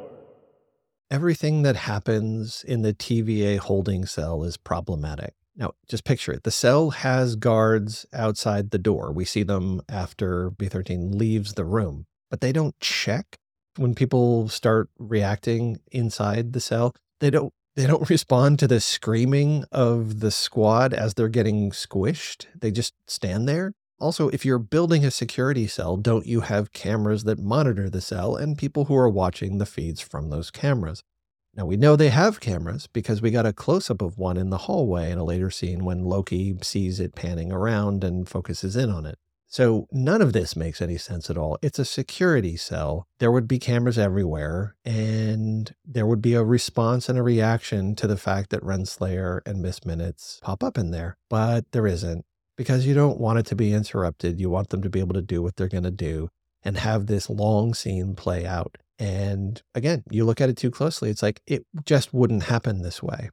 Everything 1.10 1.62
that 1.62 1.76
happens 1.76 2.64
in 2.64 2.82
the 2.82 2.94
TVA 2.94 3.58
holding 3.58 4.06
cell 4.06 4.44
is 4.44 4.56
problematic. 4.56 5.34
Now, 5.56 5.72
just 5.88 6.04
picture 6.04 6.32
it. 6.32 6.44
The 6.44 6.50
cell 6.50 6.90
has 6.90 7.36
guards 7.36 8.06
outside 8.12 8.70
the 8.70 8.78
door. 8.78 9.12
We 9.12 9.24
see 9.24 9.42
them 9.42 9.82
after 9.88 10.50
B13 10.50 11.14
leaves 11.14 11.54
the 11.54 11.64
room, 11.64 12.06
but 12.30 12.40
they 12.40 12.52
don't 12.52 12.78
check 12.80 13.36
when 13.76 13.94
people 13.94 14.48
start 14.48 14.88
reacting 14.98 15.80
inside 15.90 16.52
the 16.52 16.60
cell. 16.60 16.94
They 17.20 17.30
don't 17.30 17.52
they 17.74 17.86
don't 17.86 18.08
respond 18.10 18.58
to 18.58 18.68
the 18.68 18.80
screaming 18.80 19.64
of 19.72 20.20
the 20.20 20.30
squad 20.30 20.92
as 20.94 21.14
they're 21.14 21.28
getting 21.28 21.70
squished. 21.70 22.46
They 22.58 22.70
just 22.70 22.94
stand 23.06 23.48
there. 23.48 23.72
Also, 23.98 24.28
if 24.30 24.44
you're 24.44 24.58
building 24.58 25.04
a 25.04 25.12
security 25.12 25.68
cell, 25.68 25.96
don't 25.96 26.26
you 26.26 26.40
have 26.40 26.72
cameras 26.72 27.22
that 27.24 27.38
monitor 27.38 27.88
the 27.88 28.00
cell 28.00 28.34
and 28.34 28.58
people 28.58 28.86
who 28.86 28.96
are 28.96 29.08
watching 29.08 29.58
the 29.58 29.66
feeds 29.66 30.00
from 30.00 30.28
those 30.28 30.50
cameras? 30.50 31.04
Now 31.54 31.66
we 31.66 31.76
know 31.76 31.96
they 31.96 32.08
have 32.08 32.40
cameras 32.40 32.86
because 32.86 33.20
we 33.20 33.30
got 33.30 33.46
a 33.46 33.52
close 33.52 33.90
up 33.90 34.00
of 34.00 34.16
one 34.16 34.36
in 34.36 34.50
the 34.50 34.58
hallway 34.58 35.10
in 35.10 35.18
a 35.18 35.24
later 35.24 35.50
scene 35.50 35.84
when 35.84 36.04
Loki 36.04 36.56
sees 36.62 36.98
it 36.98 37.14
panning 37.14 37.52
around 37.52 38.04
and 38.04 38.28
focuses 38.28 38.74
in 38.74 38.90
on 38.90 39.04
it. 39.04 39.18
So 39.48 39.86
none 39.92 40.22
of 40.22 40.32
this 40.32 40.56
makes 40.56 40.80
any 40.80 40.96
sense 40.96 41.28
at 41.28 41.36
all. 41.36 41.58
It's 41.60 41.78
a 41.78 41.84
security 41.84 42.56
cell. 42.56 43.06
There 43.18 43.30
would 43.30 43.46
be 43.46 43.58
cameras 43.58 43.98
everywhere, 43.98 44.76
and 44.82 45.74
there 45.84 46.06
would 46.06 46.22
be 46.22 46.32
a 46.32 46.42
response 46.42 47.10
and 47.10 47.18
a 47.18 47.22
reaction 47.22 47.94
to 47.96 48.06
the 48.06 48.16
fact 48.16 48.48
that 48.48 48.62
Renslayer 48.62 49.40
and 49.44 49.60
Miss 49.60 49.84
Minutes 49.84 50.40
pop 50.42 50.64
up 50.64 50.78
in 50.78 50.90
there. 50.90 51.18
But 51.28 51.70
there 51.72 51.86
isn't 51.86 52.24
because 52.56 52.86
you 52.86 52.94
don't 52.94 53.20
want 53.20 53.40
it 53.40 53.46
to 53.46 53.54
be 53.54 53.74
interrupted. 53.74 54.40
You 54.40 54.48
want 54.48 54.70
them 54.70 54.80
to 54.80 54.88
be 54.88 55.00
able 55.00 55.14
to 55.14 55.20
do 55.20 55.42
what 55.42 55.56
they're 55.56 55.68
going 55.68 55.84
to 55.84 55.90
do 55.90 56.30
and 56.62 56.78
have 56.78 57.04
this 57.04 57.28
long 57.28 57.74
scene 57.74 58.14
play 58.14 58.46
out. 58.46 58.78
And 59.02 59.60
again, 59.74 60.04
you 60.12 60.24
look 60.24 60.40
at 60.40 60.48
it 60.48 60.56
too 60.56 60.70
closely, 60.70 61.10
it's 61.10 61.24
like 61.24 61.42
it 61.44 61.66
just 61.84 62.14
wouldn't 62.14 62.44
happen 62.44 62.82
this 62.82 63.02
way. 63.02 63.30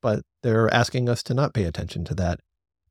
But 0.00 0.22
they're 0.44 0.72
asking 0.72 1.08
us 1.08 1.24
to 1.24 1.34
not 1.34 1.54
pay 1.54 1.64
attention 1.64 2.04
to 2.04 2.14
that. 2.14 2.38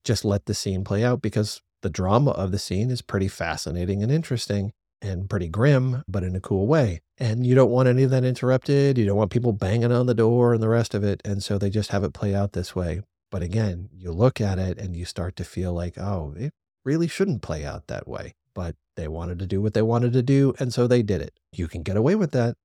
Just 0.04 0.26
let 0.26 0.46
the 0.46 0.54
scene 0.54 0.84
play 0.84 1.06
out 1.06 1.22
because 1.22 1.62
the 1.84 1.90
drama 1.90 2.32
of 2.32 2.52
the 2.52 2.60
scene 2.60 2.92
is 2.92 3.02
pretty 3.02 3.30
fascinating 3.30 4.04
and 4.04 4.12
interesting 4.12 4.74
and 5.02 5.30
pretty 5.30 5.48
grim, 5.48 6.04
but 6.06 6.24
in 6.24 6.36
a 6.36 6.42
cool 6.42 6.68
way. 6.68 7.00
And 7.18 7.48
you 7.48 7.56
don't 7.56 7.72
want 7.72 7.88
any 7.88 8.04
of 8.04 8.10
that 8.10 8.26
interrupted. 8.26 8.98
You 8.98 9.06
don't 9.06 9.16
want 9.16 9.32
people 9.32 9.54
banging 9.54 9.94
on 9.94 10.08
the 10.08 10.14
door 10.14 10.54
and 10.54 10.62
the 10.62 10.68
rest 10.68 10.94
of 10.94 11.06
it. 11.06 11.22
And 11.24 11.42
so 11.42 11.58
they 11.58 11.70
just 11.70 11.92
have 11.92 12.04
it 12.04 12.14
play 12.14 12.36
out 12.36 12.52
this 12.52 12.76
way. 12.76 13.04
But 13.32 13.42
again, 13.42 13.88
you 13.96 14.12
look 14.12 14.42
at 14.42 14.60
it 14.60 14.78
and 14.78 14.98
you 14.98 15.06
start 15.06 15.38
to 15.38 15.46
feel 15.46 15.72
like, 15.72 15.98
oh, 15.98 16.34
it 16.36 16.52
really 16.84 17.08
shouldn't 17.08 17.42
play 17.42 17.64
out 17.64 17.88
that 17.88 18.06
way. 18.06 18.34
But 18.58 18.76
they 18.96 19.08
wanted 19.08 19.38
to 19.38 19.46
do 19.46 19.62
what 19.62 19.76
they 19.76 19.84
wanted 19.84 20.14
to 20.14 20.24
do, 20.24 20.56
and 20.58 20.74
so 20.74 20.88
they 20.88 21.04
did 21.04 21.22
it. 21.22 21.40
You 21.52 21.68
can 21.68 21.84
get 21.84 21.96
away 21.96 22.16
with 22.16 22.32
that, 22.32 22.58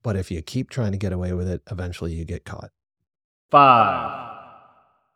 but 0.00 0.14
if 0.14 0.30
you 0.30 0.40
keep 0.42 0.70
trying 0.70 0.92
to 0.92 0.96
get 0.96 1.12
away 1.12 1.32
with 1.32 1.48
it, 1.48 1.60
eventually 1.68 2.12
you 2.12 2.24
get 2.24 2.44
caught. 2.44 2.70
Five. 3.50 4.30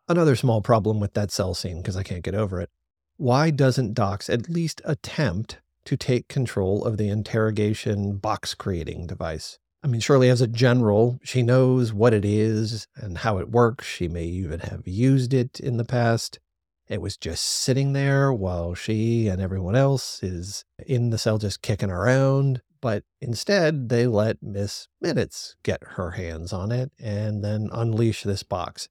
Another 0.08 0.34
small 0.34 0.60
problem 0.60 0.98
with 0.98 1.14
that 1.14 1.30
cell 1.30 1.54
scene, 1.54 1.76
because 1.76 1.96
I 1.96 2.02
can't 2.02 2.24
get 2.24 2.34
over 2.34 2.60
it. 2.60 2.68
Why 3.16 3.50
doesn't 3.50 3.94
Dox 3.94 4.28
at 4.28 4.48
least 4.48 4.82
attempt 4.84 5.58
to 5.84 5.96
take 5.96 6.26
control 6.26 6.84
of 6.84 6.96
the 6.96 7.10
interrogation 7.10 8.16
box 8.16 8.54
creating 8.54 9.06
device? 9.06 9.60
I 9.84 9.86
mean, 9.86 10.00
surely 10.00 10.30
as 10.30 10.40
a 10.40 10.48
general, 10.48 11.20
she 11.22 11.44
knows 11.44 11.92
what 11.92 12.12
it 12.12 12.24
is 12.24 12.88
and 12.96 13.18
how 13.18 13.38
it 13.38 13.52
works. 13.52 13.86
She 13.86 14.08
may 14.08 14.24
even 14.24 14.58
have 14.58 14.88
used 14.88 15.32
it 15.32 15.60
in 15.60 15.76
the 15.76 15.84
past. 15.84 16.40
It 16.88 17.02
was 17.02 17.16
just 17.16 17.44
sitting 17.44 17.92
there 17.92 18.32
while 18.32 18.74
she 18.74 19.28
and 19.28 19.42
everyone 19.42 19.76
else 19.76 20.22
is 20.22 20.64
in 20.86 21.10
the 21.10 21.18
cell 21.18 21.38
just 21.38 21.60
kicking 21.60 21.90
around. 21.90 22.62
But 22.80 23.04
instead, 23.20 23.88
they 23.88 24.06
let 24.06 24.42
Miss 24.42 24.88
Minutes 25.00 25.56
get 25.62 25.82
her 25.96 26.12
hands 26.12 26.52
on 26.52 26.72
it 26.72 26.92
and 26.98 27.44
then 27.44 27.68
unleash 27.72 28.22
this 28.22 28.42
box. 28.42 28.88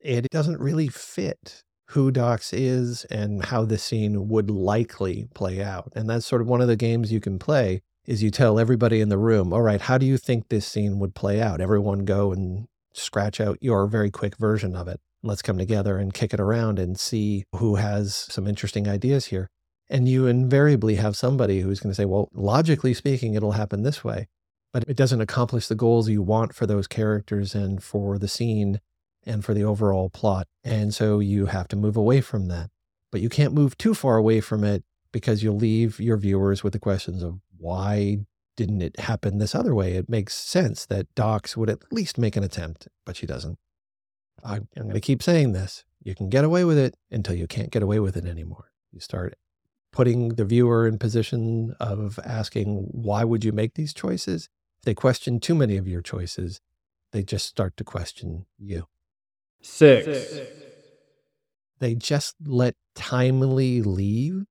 It 0.00 0.28
doesn't 0.30 0.60
really 0.60 0.88
fit 0.88 1.62
who 1.90 2.10
Dox 2.10 2.52
is 2.52 3.04
and 3.06 3.44
how 3.46 3.64
the 3.64 3.78
scene 3.78 4.28
would 4.28 4.50
likely 4.50 5.28
play 5.34 5.62
out. 5.62 5.92
And 5.94 6.08
that's 6.08 6.26
sort 6.26 6.42
of 6.42 6.48
one 6.48 6.60
of 6.60 6.68
the 6.68 6.76
games 6.76 7.12
you 7.12 7.20
can 7.20 7.38
play 7.38 7.82
is 8.06 8.22
you 8.22 8.30
tell 8.30 8.58
everybody 8.58 9.00
in 9.00 9.08
the 9.08 9.18
room, 9.18 9.52
all 9.52 9.62
right, 9.62 9.80
how 9.80 9.98
do 9.98 10.06
you 10.06 10.16
think 10.16 10.48
this 10.48 10.66
scene 10.66 10.98
would 10.98 11.14
play 11.14 11.40
out? 11.40 11.60
Everyone 11.60 12.04
go 12.04 12.32
and 12.32 12.66
scratch 12.92 13.40
out 13.40 13.58
your 13.60 13.86
very 13.86 14.10
quick 14.10 14.36
version 14.36 14.74
of 14.74 14.88
it. 14.88 15.00
Let's 15.22 15.42
come 15.42 15.58
together 15.58 15.98
and 15.98 16.12
kick 16.12 16.34
it 16.34 16.40
around 16.40 16.78
and 16.78 16.98
see 16.98 17.44
who 17.56 17.76
has 17.76 18.14
some 18.14 18.46
interesting 18.46 18.88
ideas 18.88 19.26
here. 19.26 19.48
And 19.88 20.08
you 20.08 20.26
invariably 20.26 20.96
have 20.96 21.16
somebody 21.16 21.60
who's 21.60 21.80
going 21.80 21.90
to 21.90 21.94
say, 21.94 22.06
well, 22.06 22.28
logically 22.32 22.94
speaking, 22.94 23.34
it'll 23.34 23.52
happen 23.52 23.82
this 23.82 24.02
way, 24.02 24.28
but 24.72 24.84
it 24.88 24.96
doesn't 24.96 25.20
accomplish 25.20 25.68
the 25.68 25.74
goals 25.74 26.08
you 26.08 26.22
want 26.22 26.54
for 26.54 26.66
those 26.66 26.86
characters 26.86 27.54
and 27.54 27.82
for 27.82 28.18
the 28.18 28.28
scene 28.28 28.80
and 29.24 29.44
for 29.44 29.54
the 29.54 29.64
overall 29.64 30.10
plot. 30.10 30.48
And 30.64 30.94
so 30.94 31.20
you 31.20 31.46
have 31.46 31.68
to 31.68 31.76
move 31.76 31.96
away 31.96 32.20
from 32.20 32.48
that. 32.48 32.70
But 33.10 33.20
you 33.20 33.28
can't 33.28 33.54
move 33.54 33.76
too 33.76 33.94
far 33.94 34.16
away 34.16 34.40
from 34.40 34.64
it 34.64 34.82
because 35.12 35.42
you'll 35.42 35.56
leave 35.56 36.00
your 36.00 36.16
viewers 36.16 36.64
with 36.64 36.72
the 36.72 36.78
questions 36.78 37.22
of 37.22 37.38
why 37.58 38.24
didn't 38.56 38.82
it 38.82 38.98
happen 38.98 39.38
this 39.38 39.54
other 39.54 39.74
way? 39.74 39.92
It 39.92 40.08
makes 40.08 40.34
sense 40.34 40.86
that 40.86 41.14
Dox 41.14 41.56
would 41.56 41.70
at 41.70 41.92
least 41.92 42.18
make 42.18 42.36
an 42.36 42.42
attempt, 42.42 42.88
but 43.04 43.16
she 43.16 43.26
doesn't. 43.26 43.58
I'm 44.44 44.68
going 44.76 44.90
to 44.90 45.00
keep 45.00 45.22
saying 45.22 45.52
this. 45.52 45.84
You 46.02 46.14
can 46.14 46.28
get 46.28 46.44
away 46.44 46.64
with 46.64 46.78
it 46.78 46.96
until 47.10 47.34
you 47.34 47.46
can't 47.46 47.70
get 47.70 47.82
away 47.82 48.00
with 48.00 48.16
it 48.16 48.26
anymore. 48.26 48.70
You 48.90 49.00
start 49.00 49.34
putting 49.92 50.30
the 50.30 50.44
viewer 50.44 50.86
in 50.86 50.98
position 50.98 51.74
of 51.78 52.18
asking, 52.24 52.88
why 52.90 53.24
would 53.24 53.44
you 53.44 53.52
make 53.52 53.74
these 53.74 53.92
choices? 53.94 54.48
If 54.80 54.84
they 54.84 54.94
question 54.94 55.38
too 55.38 55.54
many 55.54 55.76
of 55.76 55.86
your 55.86 56.02
choices, 56.02 56.60
they 57.12 57.22
just 57.22 57.46
start 57.46 57.76
to 57.76 57.84
question 57.84 58.46
you. 58.58 58.88
Six. 59.60 60.40
They 61.78 61.94
just 61.94 62.36
let 62.44 62.74
Timely 62.94 63.82
leave 63.82 64.44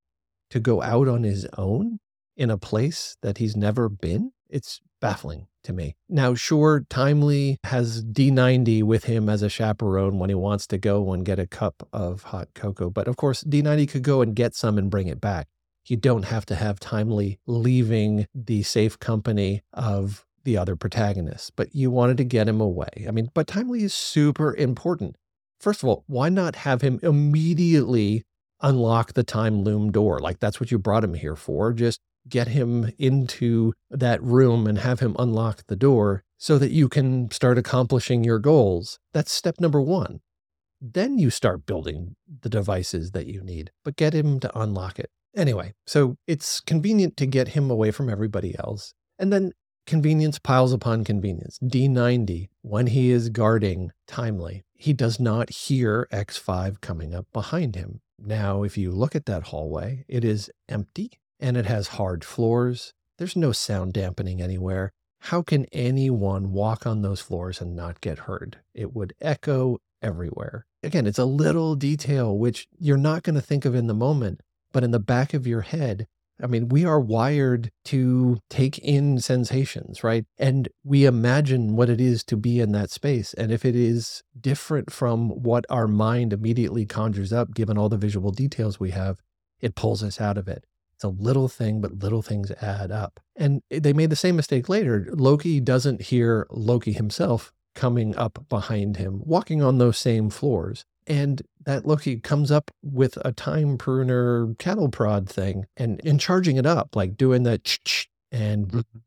to 0.49 0.59
go 0.59 0.81
out 0.81 1.07
on 1.07 1.23
his 1.23 1.45
own 1.57 1.99
in 2.37 2.49
a 2.49 2.57
place 2.57 3.17
that 3.21 3.39
he's 3.39 3.55
never 3.55 3.89
been. 3.89 4.31
It's 4.49 4.79
baffling 4.99 5.47
to 5.63 5.73
me. 5.73 5.95
Now, 6.09 6.33
sure, 6.33 6.85
Timely 6.89 7.57
has 7.65 8.03
D90 8.03 8.83
with 8.83 9.05
him 9.05 9.29
as 9.29 9.41
a 9.41 9.49
chaperone 9.49 10.19
when 10.19 10.29
he 10.29 10.35
wants 10.35 10.67
to 10.67 10.77
go 10.77 11.11
and 11.13 11.25
get 11.25 11.39
a 11.39 11.47
cup 11.47 11.87
of 11.93 12.23
hot 12.23 12.49
cocoa. 12.53 12.89
But 12.89 13.07
of 13.07 13.17
course, 13.17 13.43
D90 13.43 13.89
could 13.89 14.03
go 14.03 14.21
and 14.21 14.35
get 14.35 14.55
some 14.55 14.77
and 14.77 14.89
bring 14.89 15.07
it 15.07 15.21
back. 15.21 15.47
You 15.87 15.97
don't 15.97 16.23
have 16.23 16.45
to 16.47 16.55
have 16.55 16.79
Timely 16.79 17.39
leaving 17.47 18.27
the 18.35 18.63
safe 18.63 18.99
company 18.99 19.61
of 19.73 20.25
the 20.43 20.57
other 20.57 20.75
protagonists, 20.75 21.51
but 21.51 21.75
you 21.75 21.91
wanted 21.91 22.17
to 22.17 22.23
get 22.23 22.47
him 22.47 22.61
away. 22.61 23.05
I 23.07 23.11
mean, 23.11 23.29
but 23.33 23.47
Timely 23.47 23.83
is 23.83 23.93
super 23.93 24.55
important. 24.55 25.15
First 25.59 25.83
of 25.83 25.89
all, 25.89 26.03
why 26.07 26.29
not 26.29 26.55
have 26.57 26.81
him 26.81 26.99
immediately 27.03 28.23
unlock 28.61 29.13
the 29.13 29.23
time 29.23 29.63
loom 29.63 29.91
door? 29.91 30.19
Like 30.19 30.39
that's 30.39 30.59
what 30.59 30.71
you 30.71 30.79
brought 30.79 31.03
him 31.03 31.13
here 31.13 31.35
for. 31.35 31.73
Just 31.73 31.99
get 32.27 32.49
him 32.49 32.91
into 32.97 33.73
that 33.89 34.21
room 34.23 34.67
and 34.67 34.79
have 34.79 34.99
him 34.99 35.15
unlock 35.19 35.65
the 35.67 35.75
door 35.75 36.23
so 36.37 36.57
that 36.57 36.71
you 36.71 36.89
can 36.89 37.29
start 37.31 37.57
accomplishing 37.57 38.23
your 38.23 38.39
goals. 38.39 38.99
That's 39.13 39.31
step 39.31 39.59
number 39.59 39.81
one. 39.81 40.21
Then 40.81 41.19
you 41.19 41.29
start 41.29 41.65
building 41.65 42.15
the 42.41 42.49
devices 42.49 43.11
that 43.11 43.27
you 43.27 43.43
need, 43.43 43.71
but 43.85 43.95
get 43.95 44.13
him 44.13 44.39
to 44.39 44.59
unlock 44.59 44.97
it. 44.97 45.11
Anyway, 45.35 45.73
so 45.85 46.17
it's 46.27 46.59
convenient 46.59 47.15
to 47.17 47.25
get 47.25 47.49
him 47.49 47.69
away 47.69 47.91
from 47.91 48.09
everybody 48.09 48.55
else. 48.57 48.93
And 49.19 49.31
then 49.31 49.51
convenience 49.85 50.39
piles 50.39 50.73
upon 50.73 51.03
convenience. 51.03 51.59
D90, 51.63 52.49
when 52.61 52.87
he 52.87 53.11
is 53.11 53.29
guarding 53.29 53.91
Timely, 54.07 54.63
he 54.73 54.93
does 54.93 55.19
not 55.19 55.51
hear 55.51 56.07
X5 56.11 56.81
coming 56.81 57.13
up 57.13 57.27
behind 57.31 57.75
him. 57.75 58.01
Now, 58.17 58.63
if 58.63 58.77
you 58.77 58.91
look 58.91 59.15
at 59.15 59.25
that 59.27 59.43
hallway, 59.47 60.05
it 60.07 60.25
is 60.25 60.49
empty 60.67 61.20
and 61.41 61.57
it 61.57 61.65
has 61.65 61.89
hard 61.89 62.23
floors. 62.23 62.93
There's 63.17 63.35
no 63.35 63.51
sound 63.51 63.93
dampening 63.93 64.41
anywhere. 64.41 64.91
How 65.25 65.41
can 65.41 65.65
anyone 65.71 66.53
walk 66.53 66.87
on 66.87 67.01
those 67.01 67.21
floors 67.21 67.59
and 67.59 67.75
not 67.75 68.01
get 68.01 68.19
heard? 68.19 68.59
It 68.73 68.93
would 68.93 69.13
echo 69.19 69.79
everywhere. 70.01 70.65
Again, 70.83 71.05
it's 71.05 71.19
a 71.19 71.25
little 71.25 71.75
detail 71.75 72.37
which 72.37 72.67
you're 72.79 72.97
not 72.97 73.23
going 73.23 73.35
to 73.35 73.41
think 73.41 73.65
of 73.65 73.75
in 73.75 73.87
the 73.87 73.93
moment, 73.93 74.41
but 74.71 74.83
in 74.83 74.91
the 74.91 74.99
back 74.99 75.33
of 75.33 75.45
your 75.45 75.61
head, 75.61 76.07
I 76.41 76.47
mean, 76.47 76.69
we 76.69 76.85
are 76.85 76.99
wired 76.99 77.69
to 77.85 78.39
take 78.49 78.79
in 78.79 79.19
sensations, 79.19 80.03
right? 80.03 80.25
And 80.39 80.69
we 80.83 81.05
imagine 81.05 81.75
what 81.75 81.89
it 81.89 82.01
is 82.01 82.23
to 82.25 82.37
be 82.37 82.59
in 82.59 82.71
that 82.71 82.89
space. 82.89 83.35
And 83.35 83.51
if 83.51 83.63
it 83.63 83.75
is 83.75 84.23
different 84.39 84.91
from 84.91 85.29
what 85.29 85.65
our 85.69 85.87
mind 85.87 86.33
immediately 86.33 86.87
conjures 86.87 87.31
up, 87.31 87.53
given 87.53 87.77
all 87.77 87.89
the 87.89 87.97
visual 87.97 88.31
details 88.31 88.79
we 88.79 88.89
have, 88.91 89.17
it 89.59 89.75
pulls 89.75 90.01
us 90.01 90.19
out 90.19 90.37
of 90.37 90.47
it. 90.47 90.65
It's 91.01 91.05
a 91.05 91.09
little 91.09 91.47
thing, 91.47 91.81
but 91.81 91.97
little 91.97 92.21
things 92.21 92.51
add 92.61 92.91
up. 92.91 93.19
And 93.35 93.63
they 93.71 93.91
made 93.91 94.11
the 94.11 94.15
same 94.15 94.35
mistake 94.35 94.69
later. 94.69 95.07
Loki 95.09 95.59
doesn't 95.59 95.99
hear 96.03 96.45
Loki 96.51 96.91
himself 96.91 97.51
coming 97.73 98.15
up 98.17 98.45
behind 98.49 98.97
him, 98.97 99.19
walking 99.23 99.63
on 99.63 99.79
those 99.79 99.97
same 99.97 100.29
floors. 100.29 100.85
And 101.07 101.41
that 101.65 101.87
Loki 101.87 102.19
comes 102.19 102.51
up 102.51 102.69
with 102.83 103.17
a 103.25 103.31
time 103.31 103.79
pruner 103.79 104.53
cattle 104.59 104.89
prod 104.89 105.27
thing 105.27 105.65
and, 105.75 105.99
and 106.05 106.19
charging 106.19 106.57
it 106.57 106.67
up, 106.67 106.95
like 106.95 107.17
doing 107.17 107.41
the 107.41 107.57
ch 107.57 108.07
and 108.31 108.67
mm-hmm. 108.67 108.99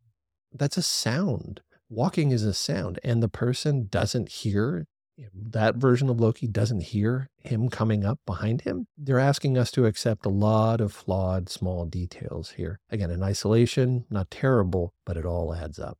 that's 0.53 0.77
a 0.77 0.83
sound. 0.83 1.61
Walking 1.89 2.33
is 2.33 2.43
a 2.43 2.55
sound, 2.55 2.99
and 3.05 3.23
the 3.23 3.29
person 3.29 3.87
doesn't 3.89 4.31
hear 4.31 4.89
that 5.33 5.77
version 5.77 6.09
of 6.09 6.21
Loki 6.21 6.47
doesn't 6.47 6.83
hear 6.83 7.29
him 7.39 7.69
coming 7.69 8.05
up 8.05 8.19
behind 8.27 8.63
him. 8.63 8.87
They're 8.97 9.19
asking 9.19 9.57
us 9.57 9.71
to 9.73 9.87
accept 9.87 10.27
a 10.27 10.31
lot 10.31 10.81
of 10.81 10.93
flawed 10.93 11.49
small 11.49 11.87
details 11.87 12.53
here. 12.53 12.81
Again, 12.91 13.11
in 13.11 13.23
isolation, 13.23 14.05
not 14.11 14.31
terrible, 14.31 14.93
but 15.05 15.17
it 15.17 15.25
all 15.25 15.55
adds 15.55 15.79
up. 15.79 15.99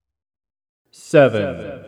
Seven. 0.91 1.85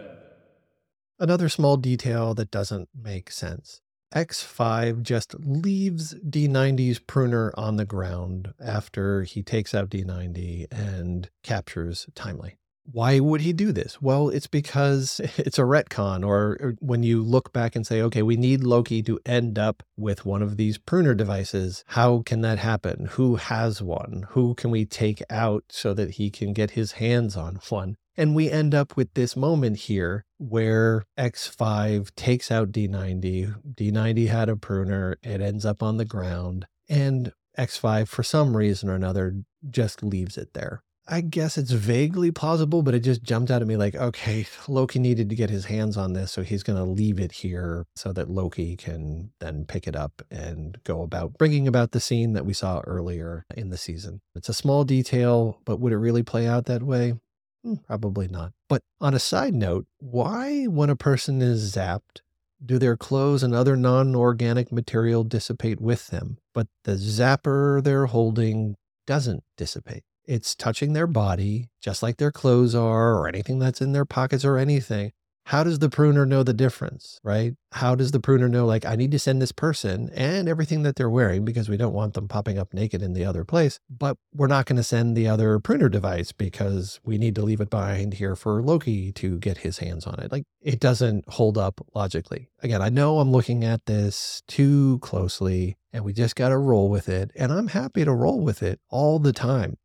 Another 1.19 1.49
small 1.49 1.77
detail 1.77 2.35
that 2.35 2.51
doesn't 2.51 2.89
make 2.95 3.31
sense. 3.31 3.81
X5 4.15 5.03
just 5.03 5.35
leaves 5.39 6.15
D90's 6.15 7.01
pruner 7.01 7.53
on 7.57 7.77
the 7.77 7.85
ground 7.85 8.55
after 8.65 9.23
he 9.23 9.43
takes 9.43 9.75
out 9.75 9.91
D90 9.91 10.67
and 10.71 11.29
captures 11.43 12.07
Timely. 12.15 12.57
Why 12.91 13.19
would 13.21 13.41
he 13.41 13.53
do 13.53 13.73
this? 13.73 14.01
Well, 14.01 14.29
it's 14.29 14.47
because 14.47 15.21
it's 15.37 15.59
a 15.59 15.63
retcon, 15.63 16.27
or, 16.27 16.75
when 16.81 17.03
you 17.03 17.23
look 17.23 17.53
back 17.53 17.77
and 17.77 17.87
say, 17.87 18.01
okay, 18.03 18.23
we 18.23 18.37
need 18.37 18.63
Loki 18.63 19.03
to 19.03 19.19
end 19.27 19.59
up 19.59 19.83
with 19.97 20.25
one 20.25 20.43
of 20.43 20.57
these 20.57 20.79
pruner 20.79 21.15
devices. 21.15 21.85
How 21.89 22.23
can 22.25 22.41
that 22.43 22.59
happen? 22.59 23.07
Who 23.13 23.37
has 23.37 23.83
one? 23.83 24.27
Who 24.31 24.55
can 24.55 24.71
we 24.71 24.85
take 24.85 25.23
out 25.31 25.65
so 25.69 25.95
that 25.95 26.13
he 26.13 26.31
can 26.31 26.53
get 26.53 26.73
his 26.73 26.93
hands 26.93 27.37
on 27.37 27.59
one? 27.69 27.97
And 28.17 28.35
we 28.35 28.51
end 28.51 28.75
up 28.75 28.97
with 28.97 29.13
this 29.13 29.37
moment 29.37 29.77
here 29.77 30.25
where 30.39 31.05
X5 31.19 32.15
takes 32.15 32.51
out 32.51 32.73
D90. 32.73 33.75
D90 33.75 34.29
had 34.29 34.49
a 34.49 34.57
pruner, 34.57 35.19
it 35.23 35.43
ends 35.43 35.67
up 35.67 35.83
on 35.83 35.99
the 35.99 36.07
ground, 36.07 36.67
and 36.89 37.33
X5, 37.59 38.09
for 38.09 38.23
some 38.23 38.57
reason 38.57 38.89
or 38.89 38.95
another, 38.95 39.43
just 39.69 40.03
leaves 40.03 40.37
it 40.39 40.55
there. 40.55 40.83
I 41.09 41.21
guess 41.21 41.57
it's 41.57 41.71
vaguely 41.71 42.33
plausible, 42.33 42.83
but 42.83 42.95
it 42.95 43.01
just 43.01 43.23
jumped 43.23 43.51
out 43.51 43.63
at 43.63 43.69
me 43.69 43.77
like, 43.77 43.95
okay, 43.95 44.45
Loki 44.67 44.99
needed 44.99 45.29
to 45.29 45.37
get 45.37 45.51
his 45.51 45.67
hands 45.67 45.97
on 45.97 46.15
this, 46.15 46.33
so 46.33 46.43
he's 46.43 46.65
going 46.65 46.79
to 46.79 46.85
leave 46.85 47.21
it 47.21 47.31
here 47.31 47.87
so 47.95 48.13
that 48.13 48.29
Loki 48.29 48.77
can 48.77 49.31
then 49.39 49.67
pick 49.67 49.87
it 49.87 49.95
up 49.95 50.23
and 50.31 50.79
go 50.83 51.03
about 51.03 51.39
bringing 51.39 51.69
about 51.69 51.93
the 51.93 52.01
scene 52.01 52.33
that 52.33 52.45
we 52.45 52.53
saw 52.53 52.81
earlier 52.81 53.47
in 53.57 53.71
the 53.71 53.77
season. 53.77 54.21
It's 54.35 54.49
a 54.49 54.55
small 54.55 54.83
detail, 54.83 55.61
but 55.65 55.79
would 55.79 55.93
it 55.93 55.99
really 55.99 56.25
play 56.25 56.47
out 56.47 56.65
that 56.67 56.83
way? 56.83 57.15
Hmm, 57.63 57.75
probably 57.87 58.27
not. 58.27 58.53
But 58.69 58.83
on 59.01 59.15
a 59.15 59.21
side 59.21 59.55
note, 59.55 59.87
why, 60.01 60.65
when 60.65 60.91
a 60.91 60.97
person 60.97 61.41
is 61.41 61.77
zapped, 61.77 62.23
do 62.65 62.79
their 62.79 62.97
clothes 62.97 63.45
and 63.45 63.55
other 63.55 63.77
non 63.77 64.17
organic 64.17 64.73
material 64.73 65.23
dissipate 65.23 65.81
with 65.81 66.09
them, 66.09 66.39
but 66.53 66.67
the 66.83 66.93
zapper 66.93 67.83
they're 67.83 68.07
holding 68.07 68.77
doesn't 69.07 69.45
dissipate? 69.57 70.03
It's 70.27 70.55
touching 70.55 70.93
their 70.93 71.07
body, 71.07 71.69
just 71.81 72.03
like 72.03 72.17
their 72.17 72.33
clothes 72.33 72.75
are, 72.75 73.15
or 73.15 73.29
anything 73.29 73.59
that's 73.59 73.81
in 73.81 73.93
their 73.93 74.05
pockets 74.05 74.45
or 74.45 74.59
anything. 74.59 75.13
how 75.47 75.63
does 75.63 75.79
the 75.79 75.89
pruner 75.89 76.27
know 76.27 76.43
the 76.43 76.53
difference, 76.53 77.21
right? 77.23 77.55
How 77.71 77.95
does 77.95 78.11
the 78.11 78.19
pruner 78.19 78.49
know, 78.49 78.67
like, 78.67 78.85
I 78.85 78.97
need 78.97 79.13
to 79.13 79.19
send 79.21 79.41
this 79.41 79.53
person 79.53 80.11
and 80.13 80.49
everything 80.49 80.83
that 80.83 80.97
they're 80.97 81.09
wearing 81.09 81.45
because 81.45 81.69
we 81.69 81.77
don't 81.77 81.93
want 81.93 82.15
them 82.15 82.27
popping 82.27 82.59
up 82.59 82.75
naked 82.75 83.01
in 83.01 83.13
the 83.13 83.25
other 83.25 83.45
place, 83.45 83.79
but 83.89 84.17
we're 84.35 84.49
not 84.49 84.67
going 84.67 84.77
to 84.77 84.83
send 84.83 85.17
the 85.17 85.29
other 85.29 85.61
pruner 85.61 85.89
device 85.89 86.33
because 86.33 86.99
we 87.05 87.17
need 87.17 87.37
to 87.37 87.43
leave 87.43 87.61
it 87.61 87.71
behind 87.71 88.15
here 88.15 88.35
for 88.35 88.61
Loki 88.61 89.13
to 89.13 89.39
get 89.39 89.59
his 89.59 89.79
hands 89.79 90.05
on 90.05 90.19
it. 90.19 90.33
Like, 90.33 90.43
it 90.61 90.81
doesn't 90.81 91.29
hold 91.29 91.57
up 91.57 91.81
logically. 91.95 92.51
Again, 92.61 92.83
I 92.83 92.89
know 92.89 93.21
I'm 93.21 93.31
looking 93.31 93.63
at 93.63 93.87
this 93.87 94.43
too 94.49 94.99
closely 94.99 95.77
and 95.93 96.05
we 96.05 96.13
just 96.13 96.35
got 96.35 96.49
to 96.49 96.59
roll 96.59 96.89
with 96.89 97.09
it. 97.09 97.31
And 97.37 97.53
I'm 97.53 97.69
happy 97.69 98.05
to 98.05 98.13
roll 98.13 98.41
with 98.41 98.65
it 98.65 98.81
all 98.91 99.21
the 99.21 99.33
time 99.33 99.77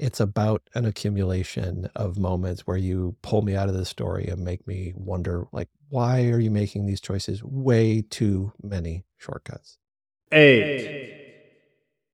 it's 0.00 0.18
about 0.18 0.62
an 0.74 0.86
accumulation 0.86 1.90
of 1.94 2.18
moments 2.18 2.66
where 2.66 2.78
you 2.78 3.14
pull 3.22 3.42
me 3.42 3.54
out 3.54 3.68
of 3.68 3.74
the 3.74 3.84
story 3.84 4.26
and 4.26 4.42
make 4.42 4.66
me 4.66 4.92
wonder 4.96 5.46
like 5.52 5.68
why 5.90 6.28
are 6.30 6.38
you 6.38 6.50
making 6.50 6.86
these 6.86 7.00
choices? 7.00 7.42
Way 7.44 8.02
too 8.02 8.52
many 8.62 9.04
shortcuts. 9.18 9.76
Eight. 10.32 11.12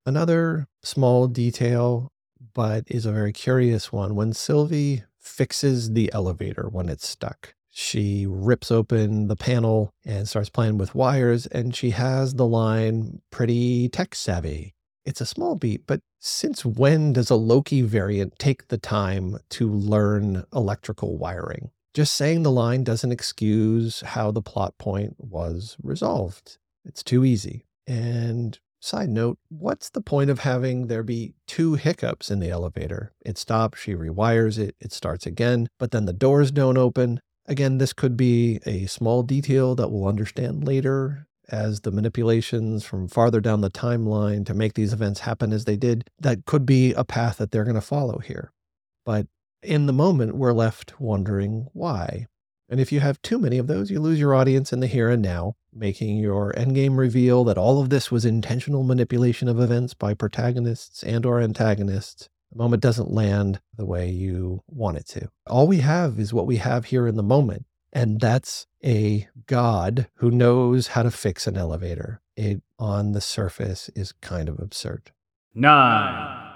Another 0.05 0.67
small 0.83 1.29
detail 1.29 2.13
but 2.55 2.85
is 2.87 3.07
a 3.07 3.13
very 3.13 3.33
curious 3.33 3.93
one. 3.93 4.15
When 4.15 4.33
sylvie 4.33 5.05
fixes 5.21 5.93
the 5.93 6.13
elevator 6.13 6.69
when 6.71 6.89
it's 6.89 7.09
stuck 7.09 7.55
she 7.71 8.25
rips 8.27 8.71
open 8.71 9.29
the 9.29 9.37
panel 9.37 9.93
and 10.05 10.29
starts 10.29 10.49
playing 10.49 10.79
with 10.79 10.95
wires 10.95 11.47
and 11.47 11.77
she 11.77 11.91
has 11.91 12.35
the 12.35 12.47
line 12.47 13.21
pretty 13.31 13.89
tech 13.91 14.15
savvy 14.15 14.76
it's 15.07 15.21
a 15.21 15.27
small 15.27 15.55
beat, 15.55 15.87
but 15.87 16.01
since 16.19 16.65
when 16.65 17.13
does 17.13 17.31
a 17.31 17.37
Loki 17.37 17.81
variant 17.81 18.39
take 18.39 18.69
the 18.69 18.77
time 18.77 19.39
to 19.51 19.71
learn 19.71 20.45
electrical 20.53 21.17
wiring? 21.17 21.71
Just 21.95 22.15
saying 22.15 22.43
the 22.43 22.51
line 22.51 22.85
doesn't 22.85 23.13
excuse 23.13 24.01
how 24.01 24.31
the 24.31 24.43
plot 24.43 24.77
point 24.77 25.15
was 25.19 25.77
resolved. 25.83 26.59
It's 26.85 27.03
too 27.03 27.25
easy. 27.25 27.65
And 27.87 28.59
side 28.81 29.09
note, 29.09 29.39
what's 29.49 29.89
the 29.91 30.01
point 30.01 30.29
of 30.29 30.41
having 30.41 30.89
there 30.89 31.05
be 31.05 31.35
two 31.47 31.75
hiccups 31.75 32.31
in 32.31 32.41
the 32.41 32.51
elevator? 32.51 33.13
It 33.25 33.39
stops, 33.39 33.79
she 33.79 33.95
rewires 33.95 34.59
it, 34.59 34.75
it 34.81 34.93
starts 34.93 35.25
again, 35.25 35.69
but 35.79 35.93
then 35.93 36.05
the 36.05 36.13
doors 36.13 36.51
don't 36.51 36.77
open. 36.77 37.21
Again, 37.47 37.79
this 37.79 37.93
could 37.93 38.17
be 38.17 38.59
a 38.67 38.87
small 38.87 39.23
detail 39.23 39.77
that 39.77 39.91
we'll 39.91 40.09
understand 40.09 40.67
later 40.67 41.29
as 41.49 41.81
the 41.81 41.91
manipulations 41.91 42.85
from 42.85 43.09
farther 43.09 43.41
down 43.41 43.61
the 43.61 43.71
timeline 43.71 44.45
to 44.47 44.55
make 44.55 44.75
these 44.75 44.93
events 44.93 45.21
happen 45.21 45.53
as 45.53 45.65
they 45.65 45.77
did, 45.77 46.09
that 46.19 46.45
could 46.45 46.67
be 46.67 46.93
a 46.95 47.05
path 47.05 47.39
that 47.39 47.51
they're 47.51 47.65
going 47.65 47.75
to 47.75 47.81
follow 47.81 48.19
here. 48.19 48.53
But 49.05 49.27
in 49.63 49.87
the 49.87 49.93
moment, 49.93 50.37
we're 50.37 50.53
left 50.53 51.01
wondering 51.01 51.69
why. 51.73 52.27
And 52.69 52.81
if 52.81 52.91
you 52.91 53.01
have 53.01 53.23
too 53.23 53.39
many 53.39 53.59
of 53.59 53.69
those, 53.69 53.91
you 53.91 54.01
lose 54.01 54.19
your 54.19 54.35
audience 54.35 54.73
in 54.73 54.81
the 54.81 54.89
here 54.89 55.09
and 55.09 55.23
now, 55.23 55.55
making 55.73 56.17
your 56.17 56.53
endgame 56.55 56.97
reveal 56.97 57.45
that 57.45 57.59
all 57.59 57.81
of 57.81 57.91
this 57.91 58.11
was 58.11 58.25
intentional 58.25 58.83
manipulation 58.83 59.47
of 59.47 59.61
events 59.61 59.95
by 59.95 60.15
protagonists 60.15 61.05
and 61.05 61.25
or 61.25 61.41
antagonists. 61.41 62.29
The 62.51 62.59
moment 62.59 62.83
doesn't 62.83 63.13
land 63.13 63.61
the 63.77 63.87
way 63.87 64.09
you 64.09 64.63
want 64.67 64.97
it 64.97 65.07
to. 65.09 65.29
All 65.47 65.67
we 65.67 65.79
have 65.79 66.19
is 66.19 66.33
what 66.33 66.47
we 66.47 66.57
have 66.57 66.87
here 66.87 67.07
in 67.07 67.17
the 67.17 67.23
moment. 67.23 67.67
And 67.97 68.21
that's 68.21 68.67
a 68.85 69.27
God 69.47 70.09
who 70.17 70.31
knows 70.31 70.89
how 70.89 71.03
to 71.03 71.11
fix 71.11 71.47
an 71.47 71.57
elevator. 71.57 72.21
It 72.37 72.61
on 72.79 73.13
the 73.13 73.23
surface 73.23 73.89
is 73.97 74.13
kind 74.13 74.51
of 74.51 74.59
absurd. 74.61 75.13
Nine. 75.55 76.53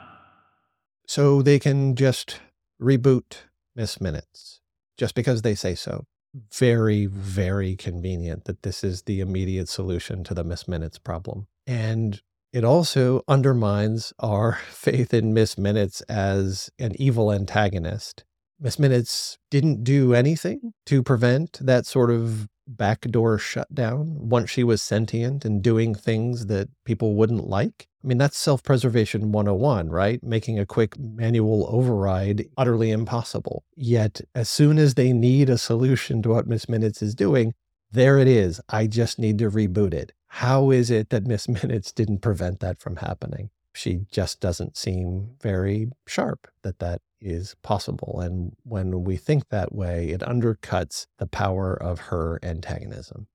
So 1.06 1.40
they 1.40 1.58
can 1.58 1.96
just 1.96 2.40
reboot 2.78 3.36
Miss 3.74 4.02
Minutes 4.02 4.60
just 4.98 5.14
because 5.14 5.40
they 5.40 5.54
say 5.54 5.74
so. 5.74 6.04
Very, 6.52 7.06
very 7.06 7.74
convenient 7.74 8.44
that 8.44 8.62
this 8.62 8.84
is 8.84 9.04
the 9.04 9.20
immediate 9.20 9.70
solution 9.70 10.22
to 10.24 10.34
the 10.34 10.44
Miss 10.44 10.68
Minutes 10.68 10.98
problem. 10.98 11.46
And 11.66 12.20
it 12.52 12.64
also 12.64 13.22
undermines 13.26 14.12
our 14.18 14.58
faith 14.70 15.14
in 15.14 15.32
Miss 15.32 15.56
Minutes 15.56 16.02
as 16.02 16.68
an 16.78 16.92
evil 17.00 17.32
antagonist 17.32 18.24
Miss 18.62 18.78
Minutes 18.78 19.38
didn't 19.50 19.84
do 19.84 20.12
anything 20.12 20.74
to 20.84 21.02
prevent 21.02 21.58
that 21.62 21.86
sort 21.86 22.10
of 22.10 22.46
backdoor 22.66 23.38
shutdown 23.38 24.28
once 24.28 24.50
she 24.50 24.62
was 24.62 24.82
sentient 24.82 25.46
and 25.46 25.62
doing 25.62 25.94
things 25.94 26.46
that 26.46 26.68
people 26.84 27.14
wouldn't 27.14 27.48
like. 27.48 27.88
I 28.04 28.06
mean, 28.06 28.18
that's 28.18 28.38
self 28.38 28.62
preservation 28.62 29.32
101, 29.32 29.88
right? 29.88 30.22
Making 30.22 30.58
a 30.58 30.66
quick 30.66 30.98
manual 30.98 31.66
override 31.70 32.46
utterly 32.58 32.90
impossible. 32.90 33.64
Yet, 33.76 34.20
as 34.34 34.48
soon 34.50 34.78
as 34.78 34.94
they 34.94 35.12
need 35.12 35.48
a 35.48 35.58
solution 35.58 36.20
to 36.22 36.28
what 36.28 36.46
Miss 36.46 36.68
Minutes 36.68 37.00
is 37.00 37.14
doing, 37.14 37.54
there 37.90 38.18
it 38.18 38.28
is. 38.28 38.60
I 38.68 38.86
just 38.86 39.18
need 39.18 39.38
to 39.38 39.50
reboot 39.50 39.94
it. 39.94 40.12
How 40.28 40.70
is 40.70 40.90
it 40.90 41.08
that 41.10 41.26
Miss 41.26 41.48
Minutes 41.62 41.92
didn't 41.92 42.18
prevent 42.18 42.60
that 42.60 42.78
from 42.78 42.96
happening? 42.96 43.50
She 43.72 44.00
just 44.10 44.40
doesn't 44.40 44.76
seem 44.76 45.36
very 45.40 45.90
sharp 46.06 46.48
that 46.62 46.78
that 46.80 47.02
is 47.20 47.54
possible. 47.62 48.20
And 48.20 48.56
when 48.64 49.04
we 49.04 49.16
think 49.16 49.48
that 49.48 49.74
way, 49.74 50.08
it 50.08 50.20
undercuts 50.20 51.06
the 51.18 51.26
power 51.26 51.74
of 51.74 52.00
her 52.00 52.38
antagonism. 52.42 53.26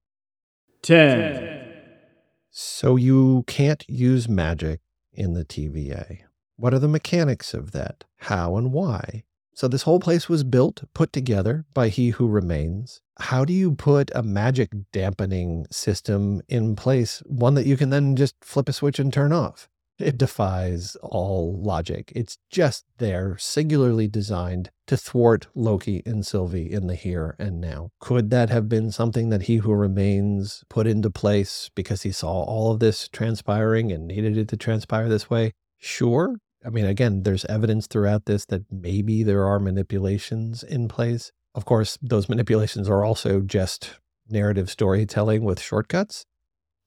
10. 0.81 1.73
So 2.51 2.95
you 2.95 3.43
can't 3.47 3.83
use 3.87 4.29
magic 4.29 4.81
in 5.13 5.33
the 5.33 5.45
TVA. 5.45 6.19
What 6.57 6.73
are 6.73 6.79
the 6.79 6.87
mechanics 6.87 7.53
of 7.53 7.71
that? 7.71 8.05
How 8.17 8.55
and 8.55 8.71
why? 8.71 9.23
So 9.53 9.67
this 9.67 9.83
whole 9.83 9.99
place 9.99 10.27
was 10.27 10.43
built, 10.43 10.83
put 10.93 11.13
together 11.13 11.65
by 11.73 11.87
He 11.87 12.09
Who 12.09 12.27
Remains. 12.27 13.01
How 13.19 13.45
do 13.45 13.53
you 13.53 13.73
put 13.73 14.11
a 14.13 14.21
magic 14.21 14.69
dampening 14.91 15.65
system 15.71 16.41
in 16.49 16.75
place, 16.75 17.23
one 17.25 17.53
that 17.53 17.65
you 17.65 17.77
can 17.77 17.89
then 17.89 18.17
just 18.17 18.35
flip 18.41 18.67
a 18.67 18.73
switch 18.73 18.99
and 18.99 19.13
turn 19.13 19.31
off? 19.31 19.69
It 19.97 20.17
defies 20.17 20.97
all 21.01 21.58
logic. 21.62 22.12
It's 22.15 22.38
just 22.49 22.84
there, 22.97 23.38
singularly 23.38 24.08
designed 24.08 24.69
to 24.88 24.97
thwart 24.97 25.47
Loki 25.55 26.01
and 26.05 26.25
Sylvie 26.25 26.71
in 26.71 26.88
the 26.88 26.95
here 26.95 27.36
and 27.39 27.62
now. 27.62 27.91
Could 27.99 28.29
that 28.29 28.49
have 28.49 28.67
been 28.67 28.91
something 28.91 29.29
that 29.29 29.43
He 29.43 29.58
Who 29.58 29.73
Remains 29.73 30.63
put 30.69 30.86
into 30.86 31.10
place 31.10 31.69
because 31.75 32.01
he 32.01 32.12
saw 32.12 32.43
all 32.43 32.71
of 32.71 32.79
this 32.79 33.08
transpiring 33.08 33.91
and 33.91 34.08
needed 34.08 34.38
it 34.38 34.49
to 34.49 34.58
transpire 34.58 35.08
this 35.08 35.29
way? 35.29 35.53
Sure. 35.77 36.36
I 36.65 36.69
mean, 36.69 36.86
again, 36.86 37.23
there's 37.23 37.45
evidence 37.45 37.88
throughout 37.88 38.25
this 38.25 38.45
that 38.47 38.63
maybe 38.71 39.23
there 39.23 39.45
are 39.45 39.60
manipulations 39.60 40.62
in 40.62 40.88
place. 40.88 41.31
Of 41.53 41.63
course, 41.63 41.97
those 42.01 42.27
manipulations 42.27 42.89
are 42.89 43.05
also 43.05 43.39
just 43.39 43.99
narrative 44.27 44.69
storytelling 44.69 45.43
with 45.43 45.62
shortcuts. 45.62 46.25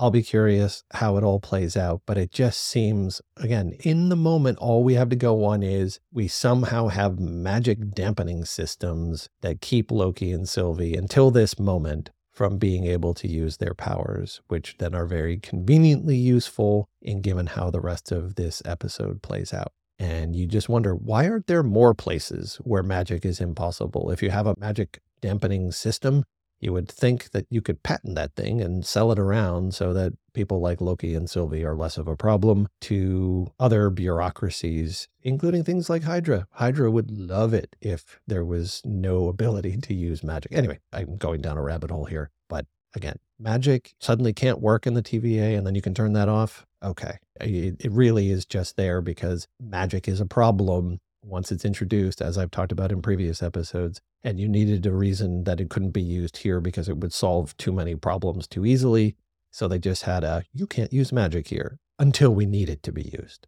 I'll 0.01 0.13
be 0.13 0.23
curious 0.23 0.85
how 0.93 1.17
it 1.17 1.25
all 1.25 1.41
plays 1.41 1.77
out, 1.77 2.03
but 2.07 2.17
it 2.17 2.31
just 2.31 2.61
seems, 2.61 3.21
again, 3.37 3.73
in 3.81 4.11
the 4.11 4.17
moment, 4.17 4.59
all 4.59 4.85
we 4.85 4.95
have 4.95 5.09
to 5.09 5.17
go 5.17 5.45
on 5.45 5.65
is 5.65 5.99
we 6.13 6.29
somehow 6.29 6.87
have 6.87 7.19
magic 7.19 7.95
dampening 7.95 8.45
systems 8.45 9.29
that 9.41 9.61
keep 9.61 9.91
Loki 9.91 10.31
and 10.31 10.49
Sylvie 10.49 10.95
until 10.95 11.33
this 11.33 11.59
moment 11.59 12.11
from 12.31 12.59
being 12.59 12.87
able 12.87 13.13
to 13.15 13.27
use 13.27 13.57
their 13.57 13.75
powers, 13.75 14.41
which 14.47 14.77
then 14.79 14.95
are 14.95 15.07
very 15.07 15.39
conveniently 15.39 16.17
useful 16.17 16.89
in 17.03 17.21
given 17.21 17.49
how 17.49 17.69
the 17.69 17.81
rest 17.81 18.13
of 18.13 18.37
this 18.37 18.63
episode 18.65 19.21
plays 19.21 19.53
out. 19.53 19.73
And 19.99 20.37
you 20.37 20.47
just 20.47 20.69
wonder 20.69 20.95
why 20.95 21.29
aren't 21.29 21.49
there 21.49 21.65
more 21.65 21.93
places 21.93 22.61
where 22.63 22.85
magic 22.85 23.25
is 23.25 23.41
impossible? 23.41 24.13
If 24.13 24.23
you 24.23 24.31
have 24.31 24.47
a 24.47 24.55
magic 24.57 25.01
dampening 25.21 25.73
system, 25.73 26.23
you 26.61 26.73
would 26.73 26.89
think 26.89 27.31
that 27.31 27.47
you 27.51 27.61
could 27.61 27.83
patent 27.83 28.15
that 28.17 28.35
thing 28.35 28.61
and 28.61 28.85
sell 28.85 29.13
it 29.13 29.19
around 29.19 29.75
so 29.75 29.93
that 29.93 30.13
people 30.33 30.61
like 30.61 30.81
Loki 30.81 31.15
and 31.15 31.29
Sylvie 31.29 31.65
are 31.65 31.77
less 31.77 31.99
of 31.99 32.09
a 32.09 32.17
problem 32.17 32.69
to 32.83 33.53
other 33.59 33.91
bureaucracies, 33.91 35.09
including 35.23 35.65
things 35.65 35.89
like 35.89 36.03
Hydra. 36.03 36.47
Hydra 36.53 36.91
would 36.91 37.11
love 37.11 37.55
it 37.55 37.77
if 37.81 38.21
there 38.27 38.45
was 38.45 38.83
no 38.85 39.29
ability 39.29 39.77
to 39.79 39.95
use 39.95 40.23
magic. 40.23 40.53
Anyway, 40.53 40.79
I'm 40.93 41.17
going 41.17 41.41
down 41.41 41.59
a 41.59 41.63
rabbit 41.63 41.91
hole 41.91 42.07
here. 42.07 42.31
But 42.49 42.67
again, 42.95 43.19
magic 43.39 43.95
suddenly 44.01 44.33
can't 44.33 44.61
work 44.61 44.87
in 44.87 44.95
the 44.95 45.03
TVA 45.03 45.57
and 45.57 45.67
then 45.67 45.75
you 45.75 45.83
can 45.83 45.95
turn 45.95 46.13
that 46.15 46.29
off. 46.29 46.67
Okay. 46.83 47.19
It, 47.41 47.91
really 47.91 48.31
is 48.31 48.45
just 48.45 48.77
there 48.77 49.01
because 49.01 49.47
magic 49.61 50.09
is 50.09 50.21
a 50.21 50.27
problem 50.27 50.99
once 51.29 51.53
it's 51.53 51.65
introduced, 51.65 52.21
as 52.21 52.39
I've 52.39 52.51
talked 52.51 52.73
about 52.73 52.91
in 52.91 53.03
previous 53.03 53.43
episodes, 53.43 54.01
and 54.25 54.41
you 54.41 54.49
needed 54.49 54.87
a 54.87 54.93
reason 54.93 55.45
that 55.45 55.61
it 55.61 55.71
couldn't 55.71 55.91
be 55.91 56.03
used 56.03 56.39
here 56.39 56.61
because 56.61 56.89
it 56.89 56.99
would 56.99 57.13
solve 57.13 57.57
too 57.57 57.73
many 57.73 57.95
problems 57.95 58.47
too 58.47 58.65
easily. 58.65 59.17
So 59.51 59.69
they 59.69 59.79
just 59.79 60.03
had 60.03 60.25
a, 60.25 60.45
you 60.53 60.67
can't 60.67 60.93
use 60.93 61.13
magic 61.13 61.49
here 61.49 61.79
until 61.99 62.35
we 62.35 62.47
need 62.47 62.69
it 62.69 62.83
to 62.85 62.93
be 62.93 63.15
used. 63.19 63.47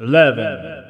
11. 0.00 0.84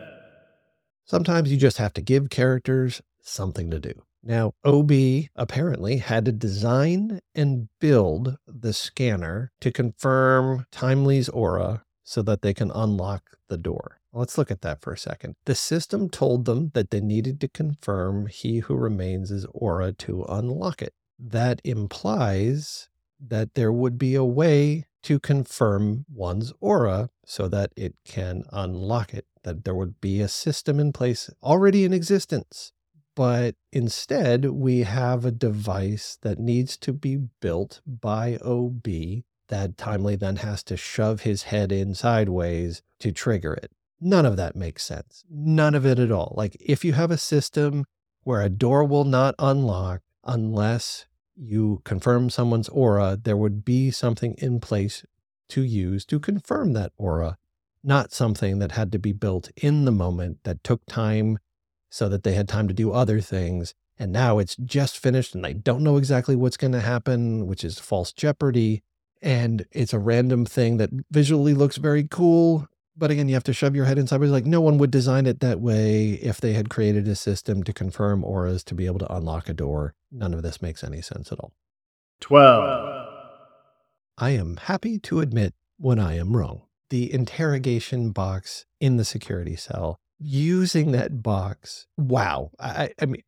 Sometimes 1.05 1.51
you 1.51 1.59
just 1.59 1.79
have 1.79 1.93
to 1.95 2.01
give 2.01 2.31
characters 2.31 3.03
something 3.21 3.71
to 3.71 3.79
do. 3.79 3.93
Now, 4.25 4.53
OB 4.65 4.93
apparently 5.35 5.97
had 5.97 6.25
to 6.27 6.33
design 6.33 7.21
and 7.35 7.69
build 7.81 8.37
the 8.47 8.73
scanner 8.73 9.51
to 9.61 9.73
confirm 9.73 10.67
Timely's 10.71 11.29
aura 11.29 11.83
so 12.05 12.23
that 12.23 12.43
they 12.43 12.55
can 12.55 12.71
unlock 12.75 13.37
the 13.49 13.57
door. 13.59 14.01
Let's 14.13 14.37
look 14.37 14.51
at 14.51 14.61
that 14.63 14.81
for 14.83 14.93
a 14.93 14.99
second. 14.99 15.37
The 15.47 15.55
system 15.55 16.09
told 16.11 16.45
them 16.45 16.71
that 16.75 16.91
they 16.91 17.01
needed 17.01 17.41
to 17.41 17.49
confirm 17.49 18.27
He 18.27 18.59
Who 18.59 18.75
Remains' 18.75 19.31
is 19.31 19.47
aura 19.53 19.93
to 19.95 20.25
unlock 20.29 20.83
it. 20.83 20.95
that 21.19 21.61
implies 21.65 22.89
that 23.21 23.55
there 23.55 23.73
would 23.73 23.97
be 23.99 24.15
a 24.15 24.25
way 24.25 24.87
to 25.03 25.19
confirm 25.21 26.05
one's 26.13 26.53
aura 26.61 27.11
so 27.25 27.49
that 27.49 27.73
it 27.77 27.95
can 28.05 28.45
unlock 28.53 29.15
it, 29.15 29.27
that 29.45 29.65
there 29.65 29.75
would 29.75 30.01
be 30.01 30.21
a 30.21 30.29
system 30.29 30.81
in 30.81 30.93
place 30.93 31.31
already 31.43 31.85
in 31.85 31.93
existence. 31.93 32.73
But 33.15 33.57
instead, 33.73 34.47
we 34.47 34.81
have 34.81 35.25
a 35.25 35.31
device 35.31 36.19
that 36.23 36.39
needs 36.39 36.77
to 36.79 36.93
be 36.93 37.17
built 37.41 37.81
by 37.87 38.39
OB 38.39 38.87
that 39.53 39.77
Timely 39.77 40.17
then 40.17 40.37
has 40.37 40.63
to 40.63 40.79
shove 40.79 41.21
his 41.21 41.43
head 41.43 41.71
in 41.71 41.95
sideways 41.95 42.81
to 43.01 43.13
trigger 43.13 43.53
it. 43.53 43.71
None 44.01 44.25
of 44.25 44.39
that 44.39 44.57
makes 44.57 44.83
sense. 44.83 45.25
None 45.29 45.75
of 45.75 45.85
it 45.85 45.99
at 45.99 46.11
all. 46.11 46.33
Like, 46.39 46.57
if 46.59 46.87
you 46.87 46.95
have 46.95 47.11
a 47.11 47.19
system 47.19 47.85
where 48.23 48.41
a 48.41 48.49
door 48.49 48.83
will 48.83 49.05
not 49.05 49.35
unlock 49.39 50.01
unless 50.25 51.05
you 51.37 51.83
confirm 51.85 52.31
someone's 52.31 52.71
aura, 52.71 53.19
there 53.23 53.37
would 53.37 53.63
be 53.63 53.91
something 53.91 54.35
in 54.39 54.59
place 54.59 55.05
to 55.51 55.61
use 55.63 56.07
to 56.07 56.19
confirm 56.19 56.73
that 56.73 56.93
aura, 56.97 57.37
not 57.85 58.11
something 58.11 58.59
that 58.59 58.73
had 58.73 58.91
to 58.93 58.99
be 58.99 59.13
built 59.13 59.51
in 59.55 59.85
the 59.85 59.93
moment 59.93 60.39
that 60.45 60.65
took 60.65 60.81
time 60.87 61.39
so 61.91 62.09
that 62.09 62.23
they 62.23 62.33
had 62.33 62.49
time 62.49 62.69
to 62.69 62.75
do 62.75 62.91
other 62.91 63.21
things. 63.21 63.75
And 63.99 64.13
now 64.13 64.39
it's 64.39 64.57
just 64.57 64.97
finished 64.99 65.35
and 65.35 65.45
they 65.45 65.53
don't 65.53 65.85
know 65.85 65.99
exactly 65.99 66.37
what's 66.37 66.57
going 66.57 66.73
to 66.73 66.81
happen, 66.81 67.47
which 67.47 67.63
is 67.63 67.79
false 67.79 68.15
jeopardy. 68.15 68.83
And 69.23 69.65
it's 69.71 69.93
a 69.93 69.99
random 69.99 70.45
thing 70.45 70.77
that 70.79 70.91
visually 71.11 71.55
looks 71.55 71.77
very 71.77 72.07
cool. 72.09 72.69
But 72.97 73.11
again, 73.11 73.29
you 73.29 73.35
have 73.35 73.45
to 73.45 73.53
shove 73.55 73.75
your 73.75 73.87
head 73.87 73.99
inside. 73.99 74.19
But 74.19 74.29
like 74.29 74.45
no 74.45 74.61
one 74.61 74.79
would 74.79 74.91
design 74.91 75.27
it 75.27 75.41
that 75.41 75.61
way 75.61 76.11
if 76.15 76.41
they 76.41 76.53
had 76.53 76.69
created 76.69 77.09
a 77.09 77.15
system 77.15 77.63
to 77.63 77.73
confirm 77.73 78.25
auras 78.25 78.65
to 78.65 78.75
be 78.75 78.87
able 78.87 78.99
to 78.99 79.15
unlock 79.15 79.49
a 79.49 79.55
door. 79.55 79.95
None 80.11 80.35
of 80.35 80.43
this 80.43 80.61
makes 80.61 80.85
any 80.85 81.01
sense 81.01 81.33
at 81.33 81.39
all. 81.39 81.53
12. 82.21 83.09
I 84.19 84.31
am 84.31 84.57
happy 84.57 84.99
to 84.99 85.21
admit 85.21 85.55
when 85.79 85.99
I 85.99 86.17
am 86.17 86.37
wrong. 86.37 86.63
The 86.91 87.13
interrogation 87.13 88.11
box 88.11 88.67
in 88.81 88.97
the 88.97 89.05
security 89.05 89.57
cell, 89.57 89.99
using 90.19 90.93
that 90.93 91.23
box, 91.23 91.87
wow. 91.97 92.51
I, 92.61 92.93
I 93.01 93.07
mean, 93.07 93.23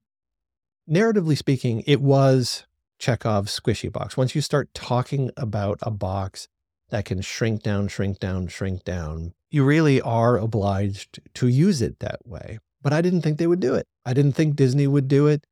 narratively 0.88 1.36
speaking, 1.36 1.82
it 1.86 2.00
was 2.00 2.66
Chekhov's 2.98 3.58
squishy 3.58 3.92
box. 3.92 4.16
Once 4.16 4.34
you 4.34 4.40
start 4.40 4.72
talking 4.74 5.30
about 5.36 5.78
a 5.82 5.90
box 5.90 6.48
that 6.90 7.04
can 7.04 7.20
shrink 7.20 7.62
down, 7.62 7.88
shrink 7.88 8.18
down, 8.18 8.48
shrink 8.48 8.84
down, 8.84 9.34
you 9.50 9.64
really 9.64 10.00
are 10.00 10.36
obliged 10.36 11.20
to 11.34 11.48
use 11.48 11.82
it 11.82 11.98
that 12.00 12.26
way. 12.26 12.58
But 12.82 12.92
I 12.92 13.00
didn't 13.00 13.22
think 13.22 13.38
they 13.38 13.46
would 13.46 13.60
do 13.60 13.74
it. 13.74 13.86
I 14.04 14.12
didn't 14.12 14.32
think 14.32 14.56
Disney 14.56 14.86
would 14.86 15.08
do 15.08 15.26
it. 15.26 15.44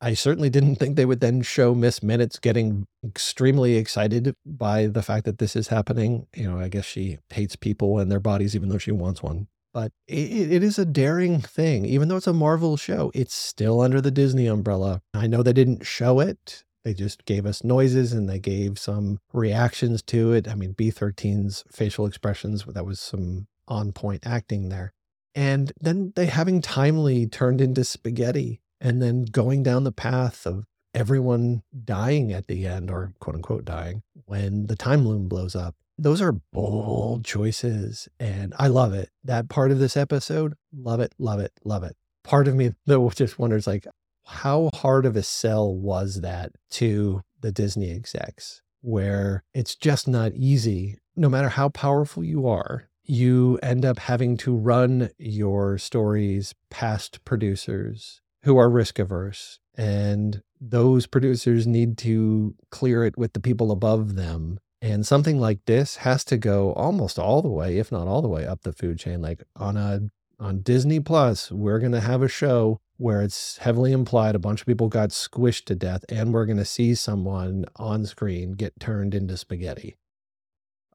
I 0.00 0.14
certainly 0.14 0.50
didn't 0.50 0.76
think 0.76 0.96
they 0.96 1.04
would 1.04 1.20
then 1.20 1.42
show 1.42 1.74
Miss 1.76 2.02
Minutes 2.02 2.40
getting 2.40 2.88
extremely 3.04 3.76
excited 3.76 4.34
by 4.44 4.88
the 4.88 5.02
fact 5.02 5.24
that 5.26 5.38
this 5.38 5.54
is 5.54 5.68
happening. 5.68 6.26
You 6.34 6.50
know, 6.50 6.58
I 6.58 6.68
guess 6.68 6.84
she 6.84 7.18
hates 7.30 7.54
people 7.54 8.00
and 8.00 8.10
their 8.10 8.18
bodies, 8.18 8.56
even 8.56 8.68
though 8.68 8.78
she 8.78 8.90
wants 8.90 9.22
one. 9.22 9.46
But 9.72 9.92
it, 10.08 10.52
it 10.52 10.62
is 10.64 10.78
a 10.78 10.84
daring 10.84 11.40
thing. 11.40 11.86
Even 11.86 12.08
though 12.08 12.16
it's 12.16 12.26
a 12.26 12.32
Marvel 12.32 12.76
show, 12.76 13.12
it's 13.14 13.34
still 13.34 13.80
under 13.80 14.00
the 14.00 14.10
Disney 14.10 14.46
umbrella. 14.46 15.02
I 15.14 15.28
know 15.28 15.42
they 15.42 15.52
didn't 15.52 15.86
show 15.86 16.18
it. 16.18 16.64
They 16.84 16.94
just 16.94 17.24
gave 17.24 17.46
us 17.46 17.62
noises 17.62 18.12
and 18.12 18.28
they 18.28 18.38
gave 18.38 18.78
some 18.78 19.20
reactions 19.32 20.02
to 20.02 20.32
it. 20.32 20.48
I 20.48 20.54
mean, 20.54 20.74
B13's 20.74 21.64
facial 21.70 22.06
expressions, 22.06 22.64
that 22.64 22.86
was 22.86 23.00
some 23.00 23.46
on 23.68 23.92
point 23.92 24.26
acting 24.26 24.68
there. 24.68 24.92
And 25.34 25.72
then 25.80 26.12
they 26.14 26.26
having 26.26 26.60
timely 26.60 27.26
turned 27.26 27.60
into 27.60 27.84
spaghetti 27.84 28.60
and 28.80 29.00
then 29.00 29.24
going 29.24 29.62
down 29.62 29.84
the 29.84 29.92
path 29.92 30.46
of 30.46 30.64
everyone 30.94 31.62
dying 31.84 32.32
at 32.32 32.48
the 32.48 32.66
end 32.66 32.90
or 32.90 33.14
quote 33.18 33.36
unquote 33.36 33.64
dying 33.64 34.02
when 34.26 34.66
the 34.66 34.76
time 34.76 35.06
loom 35.06 35.28
blows 35.28 35.54
up. 35.54 35.74
Those 35.96 36.20
are 36.20 36.32
bold 36.52 37.24
choices 37.24 38.08
and 38.18 38.52
I 38.58 38.66
love 38.66 38.92
it. 38.92 39.10
That 39.24 39.48
part 39.48 39.70
of 39.70 39.78
this 39.78 39.96
episode, 39.96 40.54
love 40.76 41.00
it, 41.00 41.14
love 41.18 41.40
it, 41.40 41.52
love 41.64 41.84
it. 41.84 41.96
Part 42.24 42.48
of 42.48 42.54
me 42.54 42.72
though 42.86 43.08
just 43.14 43.38
wonders 43.38 43.66
like 43.66 43.86
how 44.24 44.70
hard 44.74 45.06
of 45.06 45.16
a 45.16 45.22
sell 45.22 45.74
was 45.74 46.20
that 46.20 46.52
to 46.70 47.22
the 47.40 47.52
Disney 47.52 47.90
execs 47.90 48.62
where 48.80 49.44
it's 49.54 49.76
just 49.76 50.08
not 50.08 50.32
easy. 50.34 50.98
No 51.14 51.28
matter 51.28 51.50
how 51.50 51.68
powerful 51.68 52.24
you 52.24 52.46
are 52.48 52.88
you 53.04 53.58
end 53.62 53.84
up 53.84 53.98
having 53.98 54.36
to 54.38 54.54
run 54.54 55.10
your 55.18 55.78
stories 55.78 56.54
past 56.70 57.24
producers 57.24 58.20
who 58.44 58.56
are 58.56 58.70
risk 58.70 58.98
averse 58.98 59.58
and 59.74 60.42
those 60.60 61.06
producers 61.06 61.66
need 61.66 61.98
to 61.98 62.54
clear 62.70 63.04
it 63.04 63.16
with 63.18 63.32
the 63.32 63.40
people 63.40 63.72
above 63.72 64.14
them. 64.14 64.58
And 64.80 65.06
something 65.06 65.40
like 65.40 65.64
this 65.66 65.96
has 65.96 66.24
to 66.26 66.36
go 66.36 66.72
almost 66.74 67.18
all 67.18 67.42
the 67.42 67.48
way 67.48 67.78
if 67.78 67.90
not 67.90 68.08
all 68.08 68.22
the 68.22 68.28
way 68.28 68.46
up 68.46 68.62
the 68.62 68.72
food 68.72 68.98
chain. 68.98 69.22
Like 69.22 69.42
on 69.56 69.76
a 69.76 70.02
on 70.38 70.60
Disney 70.60 71.00
Plus 71.00 71.50
we're 71.50 71.78
going 71.78 71.92
to 71.92 72.00
have 72.00 72.22
a 72.22 72.28
show 72.28 72.80
where 72.96 73.22
it's 73.22 73.58
heavily 73.58 73.92
implied 73.92 74.34
a 74.34 74.40
bunch 74.40 74.60
of 74.60 74.66
people 74.66 74.88
got 74.88 75.10
squished 75.10 75.64
to 75.64 75.74
death 75.74 76.04
and 76.08 76.32
we're 76.32 76.46
going 76.46 76.56
to 76.56 76.64
see 76.64 76.94
someone 76.94 77.64
on 77.76 78.04
screen 78.06 78.52
get 78.52 78.78
turned 78.78 79.14
into 79.14 79.36
spaghetti 79.36 79.96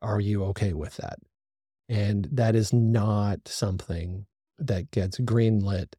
are 0.01 0.19
you 0.19 0.43
okay 0.43 0.73
with 0.73 0.95
that 0.97 1.19
and 1.89 2.27
that 2.31 2.55
is 2.55 2.73
not 2.73 3.47
something 3.47 4.25
that 4.59 4.91
gets 4.91 5.19
greenlit 5.19 5.93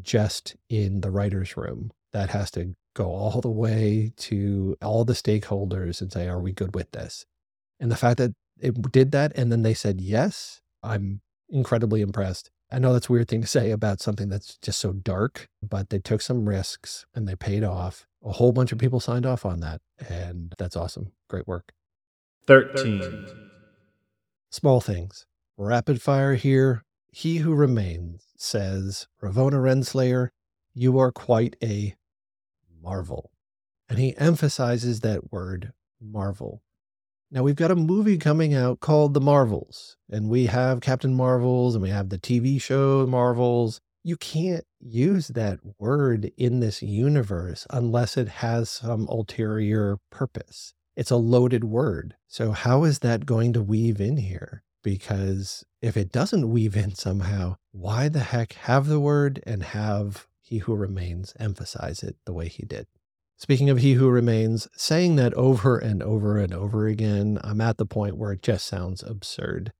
just 0.00 0.56
in 0.68 1.00
the 1.00 1.10
writer's 1.10 1.56
room. 1.56 1.92
That 2.12 2.30
has 2.30 2.50
to 2.52 2.74
go 2.94 3.10
all 3.10 3.40
the 3.40 3.50
way 3.50 4.12
to 4.16 4.76
all 4.82 5.04
the 5.04 5.14
stakeholders 5.14 6.00
and 6.00 6.12
say, 6.12 6.28
are 6.28 6.40
we 6.40 6.52
good 6.52 6.74
with 6.74 6.90
this? 6.92 7.24
And 7.80 7.90
the 7.90 7.96
fact 7.96 8.18
that 8.18 8.32
it 8.60 8.92
did 8.92 9.12
that 9.12 9.32
and 9.34 9.50
then 9.50 9.62
they 9.62 9.74
said 9.74 10.00
yes, 10.00 10.60
I'm 10.82 11.20
incredibly 11.48 12.02
impressed. 12.02 12.50
I 12.72 12.78
know 12.78 12.94
that's 12.94 13.10
a 13.10 13.12
weird 13.12 13.28
thing 13.28 13.42
to 13.42 13.46
say 13.46 13.70
about 13.70 14.00
something 14.00 14.30
that's 14.30 14.56
just 14.56 14.80
so 14.80 14.94
dark, 14.94 15.48
but 15.62 15.90
they 15.90 15.98
took 15.98 16.22
some 16.22 16.48
risks 16.48 17.04
and 17.14 17.28
they 17.28 17.36
paid 17.36 17.62
off. 17.62 18.06
A 18.24 18.32
whole 18.32 18.52
bunch 18.52 18.72
of 18.72 18.78
people 18.78 18.98
signed 18.98 19.26
off 19.26 19.44
on 19.44 19.60
that. 19.60 19.82
And 20.08 20.54
that's 20.56 20.74
awesome. 20.74 21.12
Great 21.28 21.46
work. 21.46 21.72
13. 22.46 23.26
Small 24.50 24.80
things. 24.80 25.26
Rapid 25.58 26.00
fire 26.00 26.34
here. 26.34 26.82
He 27.10 27.38
who 27.38 27.52
remains 27.52 28.24
says, 28.38 29.06
Ravonna 29.22 29.60
Renslayer, 29.60 30.30
you 30.72 30.98
are 30.98 31.12
quite 31.12 31.56
a 31.62 31.94
marvel. 32.82 33.32
And 33.86 33.98
he 33.98 34.16
emphasizes 34.16 35.00
that 35.00 35.30
word, 35.30 35.74
marvel. 36.00 36.62
Now, 37.32 37.42
we've 37.42 37.56
got 37.56 37.70
a 37.70 37.76
movie 37.76 38.18
coming 38.18 38.54
out 38.54 38.80
called 38.80 39.14
The 39.14 39.20
Marvels, 39.20 39.96
and 40.10 40.28
we 40.28 40.46
have 40.46 40.80
Captain 40.80 41.14
Marvels 41.14 41.74
and 41.74 41.82
we 41.82 41.88
have 41.88 42.10
the 42.10 42.18
TV 42.18 42.60
show 42.60 43.06
Marvels. 43.06 43.80
You 44.04 44.16
can't 44.16 44.64
use 44.78 45.28
that 45.28 45.58
word 45.78 46.30
in 46.36 46.60
this 46.60 46.82
universe 46.82 47.66
unless 47.70 48.16
it 48.16 48.28
has 48.28 48.68
some 48.68 49.08
ulterior 49.08 49.98
purpose. 50.10 50.74
It's 50.94 51.10
a 51.10 51.16
loaded 51.16 51.64
word. 51.64 52.16
So, 52.28 52.52
how 52.52 52.84
is 52.84 52.98
that 52.98 53.26
going 53.26 53.54
to 53.54 53.62
weave 53.62 54.00
in 54.00 54.18
here? 54.18 54.62
because 54.82 55.64
if 55.80 55.96
it 55.96 56.12
doesn't 56.12 56.50
weave 56.50 56.76
in 56.76 56.94
somehow, 56.94 57.56
why 57.70 58.08
the 58.08 58.20
heck 58.20 58.52
have 58.54 58.86
the 58.86 59.00
word 59.00 59.42
and 59.46 59.62
have 59.62 60.26
he 60.40 60.58
who 60.58 60.74
remains 60.74 61.34
emphasize 61.38 62.02
it 62.02 62.16
the 62.24 62.32
way 62.32 62.48
he 62.48 62.64
did? 62.64 62.86
Speaking 63.42 63.70
of 63.70 63.78
he 63.78 63.94
who 63.94 64.08
remains, 64.08 64.68
saying 64.76 65.16
that 65.16 65.34
over 65.34 65.76
and 65.76 66.00
over 66.00 66.38
and 66.38 66.54
over 66.54 66.86
again, 66.86 67.40
I'm 67.42 67.60
at 67.60 67.76
the 67.76 67.84
point 67.84 68.16
where 68.16 68.30
it 68.30 68.40
just 68.40 68.68
sounds 68.68 69.02
absurd. 69.02 69.72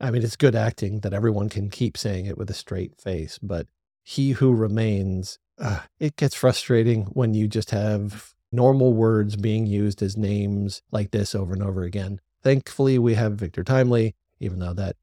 I 0.00 0.10
mean, 0.10 0.22
it's 0.22 0.36
good 0.36 0.54
acting 0.54 1.00
that 1.00 1.12
everyone 1.12 1.50
can 1.50 1.68
keep 1.68 1.98
saying 1.98 2.24
it 2.24 2.38
with 2.38 2.48
a 2.48 2.54
straight 2.54 2.98
face, 2.98 3.38
but 3.42 3.66
he 4.02 4.30
who 4.30 4.54
remains, 4.54 5.38
uh, 5.58 5.80
it 5.98 6.16
gets 6.16 6.34
frustrating 6.34 7.02
when 7.12 7.34
you 7.34 7.46
just 7.46 7.72
have 7.72 8.32
normal 8.50 8.94
words 8.94 9.36
being 9.36 9.66
used 9.66 10.00
as 10.00 10.16
names 10.16 10.80
like 10.90 11.10
this 11.10 11.34
over 11.34 11.52
and 11.52 11.62
over 11.62 11.82
again. 11.82 12.22
Thankfully, 12.42 12.98
we 12.98 13.16
have 13.16 13.34
Victor 13.34 13.62
Timely, 13.62 14.14
even 14.38 14.60
though 14.60 14.72
that 14.72 14.96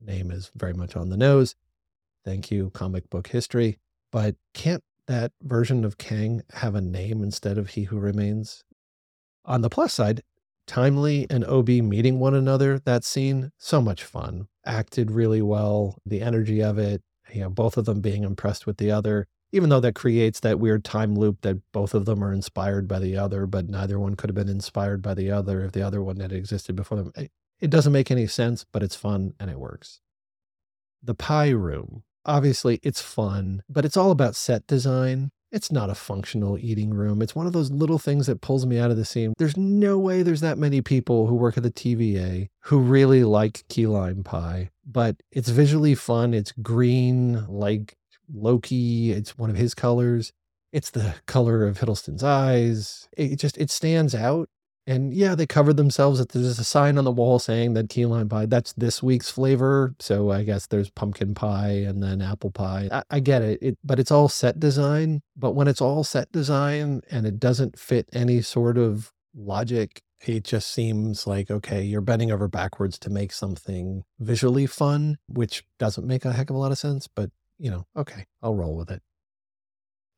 name 0.00 0.30
is 0.30 0.52
very 0.54 0.74
much 0.74 0.94
on 0.94 1.08
the 1.08 1.16
nose. 1.16 1.56
Thank 2.24 2.52
you, 2.52 2.70
comic 2.70 3.10
book 3.10 3.26
history. 3.26 3.80
But 4.12 4.36
can't 4.52 4.84
that 5.06 5.32
version 5.42 5.84
of 5.84 5.98
Kang 5.98 6.42
have 6.54 6.74
a 6.74 6.80
name 6.80 7.22
instead 7.22 7.58
of 7.58 7.70
He 7.70 7.84
Who 7.84 7.98
Remains? 7.98 8.64
On 9.44 9.60
the 9.60 9.70
plus 9.70 9.92
side, 9.92 10.22
Timely 10.66 11.26
and 11.28 11.44
OB 11.44 11.68
meeting 11.68 12.18
one 12.18 12.34
another, 12.34 12.78
that 12.80 13.04
scene, 13.04 13.52
so 13.58 13.82
much 13.82 14.02
fun. 14.02 14.48
Acted 14.64 15.10
really 15.10 15.42
well, 15.42 15.98
the 16.06 16.22
energy 16.22 16.62
of 16.62 16.78
it, 16.78 17.02
you 17.32 17.42
know, 17.42 17.50
both 17.50 17.76
of 17.76 17.84
them 17.84 18.00
being 18.00 18.24
impressed 18.24 18.66
with 18.66 18.78
the 18.78 18.90
other, 18.90 19.26
even 19.52 19.68
though 19.68 19.80
that 19.80 19.94
creates 19.94 20.40
that 20.40 20.58
weird 20.58 20.84
time 20.84 21.14
loop 21.14 21.42
that 21.42 21.60
both 21.72 21.94
of 21.94 22.06
them 22.06 22.24
are 22.24 22.32
inspired 22.32 22.88
by 22.88 22.98
the 22.98 23.16
other, 23.16 23.46
but 23.46 23.68
neither 23.68 23.98
one 23.98 24.16
could 24.16 24.30
have 24.30 24.34
been 24.34 24.48
inspired 24.48 25.02
by 25.02 25.14
the 25.14 25.30
other 25.30 25.62
if 25.62 25.72
the 25.72 25.82
other 25.82 26.02
one 26.02 26.18
had 26.20 26.32
existed 26.32 26.74
before 26.74 26.98
them. 26.98 27.12
It 27.60 27.70
doesn't 27.70 27.92
make 27.92 28.10
any 28.10 28.26
sense, 28.26 28.64
but 28.72 28.82
it's 28.82 28.96
fun 28.96 29.34
and 29.38 29.50
it 29.50 29.58
works. 29.58 30.00
The 31.02 31.14
pie 31.14 31.50
room. 31.50 32.02
Obviously, 32.26 32.80
it's 32.82 33.00
fun, 33.00 33.62
but 33.68 33.84
it's 33.84 33.96
all 33.96 34.10
about 34.10 34.34
set 34.34 34.66
design. 34.66 35.30
It's 35.52 35.70
not 35.70 35.90
a 35.90 35.94
functional 35.94 36.58
eating 36.58 36.92
room. 36.92 37.22
It's 37.22 37.36
one 37.36 37.46
of 37.46 37.52
those 37.52 37.70
little 37.70 37.98
things 37.98 38.26
that 38.26 38.40
pulls 38.40 38.66
me 38.66 38.78
out 38.78 38.90
of 38.90 38.96
the 38.96 39.04
scene. 39.04 39.34
There's 39.38 39.56
no 39.56 39.98
way 39.98 40.22
there's 40.22 40.40
that 40.40 40.58
many 40.58 40.80
people 40.80 41.28
who 41.28 41.36
work 41.36 41.56
at 41.56 41.62
the 41.62 41.70
TVA 41.70 42.48
who 42.62 42.80
really 42.80 43.22
like 43.22 43.64
key 43.68 43.86
lime 43.86 44.24
pie, 44.24 44.70
but 44.84 45.16
it's 45.30 45.50
visually 45.50 45.94
fun. 45.94 46.34
It's 46.34 46.50
green, 46.50 47.46
like 47.46 47.96
Loki. 48.32 49.12
It's 49.12 49.38
one 49.38 49.50
of 49.50 49.56
his 49.56 49.74
colors. 49.74 50.32
It's 50.72 50.90
the 50.90 51.14
color 51.26 51.64
of 51.66 51.78
Hiddleston's 51.78 52.24
eyes. 52.24 53.08
It 53.16 53.36
just 53.36 53.56
it 53.58 53.70
stands 53.70 54.12
out. 54.12 54.48
And 54.86 55.14
yeah, 55.14 55.34
they 55.34 55.46
covered 55.46 55.76
themselves. 55.76 56.18
That 56.18 56.30
There's 56.30 56.58
a 56.58 56.64
sign 56.64 56.98
on 56.98 57.04
the 57.04 57.10
wall 57.12 57.38
saying 57.38 57.74
that 57.74 57.88
key 57.88 58.06
lime 58.06 58.28
pie, 58.28 58.46
that's 58.46 58.72
this 58.74 59.02
week's 59.02 59.30
flavor. 59.30 59.94
So 59.98 60.30
I 60.30 60.42
guess 60.42 60.66
there's 60.66 60.90
pumpkin 60.90 61.34
pie 61.34 61.84
and 61.86 62.02
then 62.02 62.20
apple 62.20 62.50
pie. 62.50 62.88
I, 62.92 63.02
I 63.10 63.20
get 63.20 63.42
it. 63.42 63.58
it, 63.62 63.78
but 63.82 63.98
it's 63.98 64.10
all 64.10 64.28
set 64.28 64.60
design. 64.60 65.22
But 65.36 65.52
when 65.52 65.68
it's 65.68 65.80
all 65.80 66.04
set 66.04 66.30
design 66.32 67.00
and 67.10 67.26
it 67.26 67.38
doesn't 67.40 67.78
fit 67.78 68.08
any 68.12 68.42
sort 68.42 68.76
of 68.76 69.12
logic, 69.34 70.02
it 70.26 70.44
just 70.44 70.70
seems 70.70 71.26
like, 71.26 71.50
okay, 71.50 71.82
you're 71.82 72.00
bending 72.00 72.30
over 72.30 72.48
backwards 72.48 72.98
to 73.00 73.10
make 73.10 73.32
something 73.32 74.04
visually 74.18 74.66
fun, 74.66 75.18
which 75.28 75.64
doesn't 75.78 76.06
make 76.06 76.24
a 76.24 76.32
heck 76.32 76.50
of 76.50 76.56
a 76.56 76.58
lot 76.58 76.72
of 76.72 76.78
sense. 76.78 77.08
But, 77.08 77.30
you 77.58 77.70
know, 77.70 77.86
okay, 77.96 78.26
I'll 78.42 78.54
roll 78.54 78.76
with 78.76 78.90
it. 78.90 79.02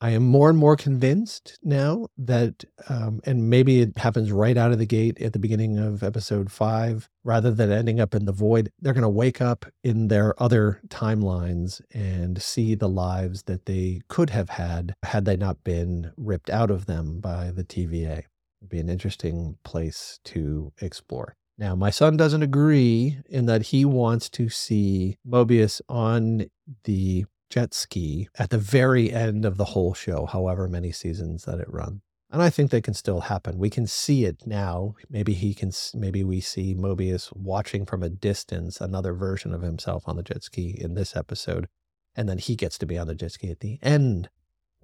I 0.01 0.11
am 0.11 0.25
more 0.25 0.51
and 0.51 0.59
more 0.59 0.77
convinced 0.77 1.59
now 1.63 2.09
that, 2.19 2.65
um, 2.91 3.21
and 3.25 3.49
maybe 3.49 3.81
it 3.81 3.97
happens 3.97 4.31
right 4.31 4.57
out 4.57 4.71
of 4.71 4.79
the 4.79 4.87
gate 4.87 5.21
at 5.23 5.33
the 5.33 5.39
beginning 5.39 5.79
of 5.79 6.03
episode 6.03 6.53
five, 6.53 7.09
rather 7.25 7.51
than 7.51 7.73
ending 7.73 7.99
up 7.99 8.15
in 8.15 8.27
the 8.27 8.33
void, 8.33 8.71
they're 8.79 8.93
going 8.93 9.03
to 9.03 9.09
wake 9.09 9.41
up 9.41 9.65
in 9.83 10.09
their 10.09 10.41
other 10.41 10.83
timelines 10.89 11.81
and 11.95 12.43
see 12.43 12.75
the 12.75 12.91
lives 12.91 13.45
that 13.45 13.65
they 13.65 14.03
could 14.09 14.31
have 14.31 14.51
had 14.51 14.95
had 15.03 15.25
they 15.25 15.37
not 15.37 15.65
been 15.65 16.13
ripped 16.19 16.51
out 16.51 16.71
of 16.71 16.85
them 16.85 17.19
by 17.21 17.51
the 17.51 17.65
TVA. 17.65 18.25
It'd 18.61 18.69
be 18.69 18.81
an 18.81 18.91
interesting 18.91 19.57
place 19.65 20.21
to 20.25 20.73
explore. 20.81 21.37
Now, 21.59 21.75
my 21.75 21.89
son 21.89 22.19
doesn't 22.19 22.43
agree 22.43 23.19
in 23.31 23.47
that 23.47 23.63
he 23.63 23.87
wants 23.87 24.29
to 24.31 24.51
see 24.51 25.17
Mobius 25.27 25.81
on 25.89 26.51
the 26.85 27.25
jet 27.51 27.75
ski 27.75 28.29
at 28.39 28.51
the 28.51 28.59
very 28.59 29.13
end 29.13 29.45
of 29.45 29.57
the 29.57 29.67
whole 29.67 29.95
show, 29.95 30.27
however 30.27 30.69
many 30.69 30.93
seasons 30.93 31.45
that 31.45 31.61
it 31.61 31.71
runs. 31.71 32.01
And 32.31 32.43
I 32.43 32.51
think 32.51 32.71
they 32.71 32.81
can 32.81 32.95
still 32.95 33.21
happen. 33.21 33.57
We 33.59 33.71
can 33.71 33.87
see 33.87 34.25
it 34.25 34.47
now. 34.47 34.95
Maybe 35.09 35.33
he 35.33 35.55
can, 35.55 35.71
maybe 35.95 36.25
we 36.25 36.41
see 36.41 36.75
Mobius 36.75 37.35
watching 37.37 37.87
from 37.87 38.03
a 38.03 38.09
distance 38.09 38.81
another 38.81 39.15
version 39.15 39.55
of 39.55 39.63
himself 39.63 40.05
on 40.07 40.17
the 40.17 40.25
jet 40.25 40.43
ski 40.43 40.77
in 40.79 40.95
this 40.95 41.15
episode. 41.15 41.69
And 42.17 42.29
then 42.29 42.39
he 42.39 42.57
gets 42.57 42.79
to 42.79 42.87
be 42.87 42.99
on 42.99 43.07
the 43.07 43.15
jet 43.15 43.33
ski 43.33 43.51
at 43.51 43.61
the 43.61 43.79
end. 43.81 44.29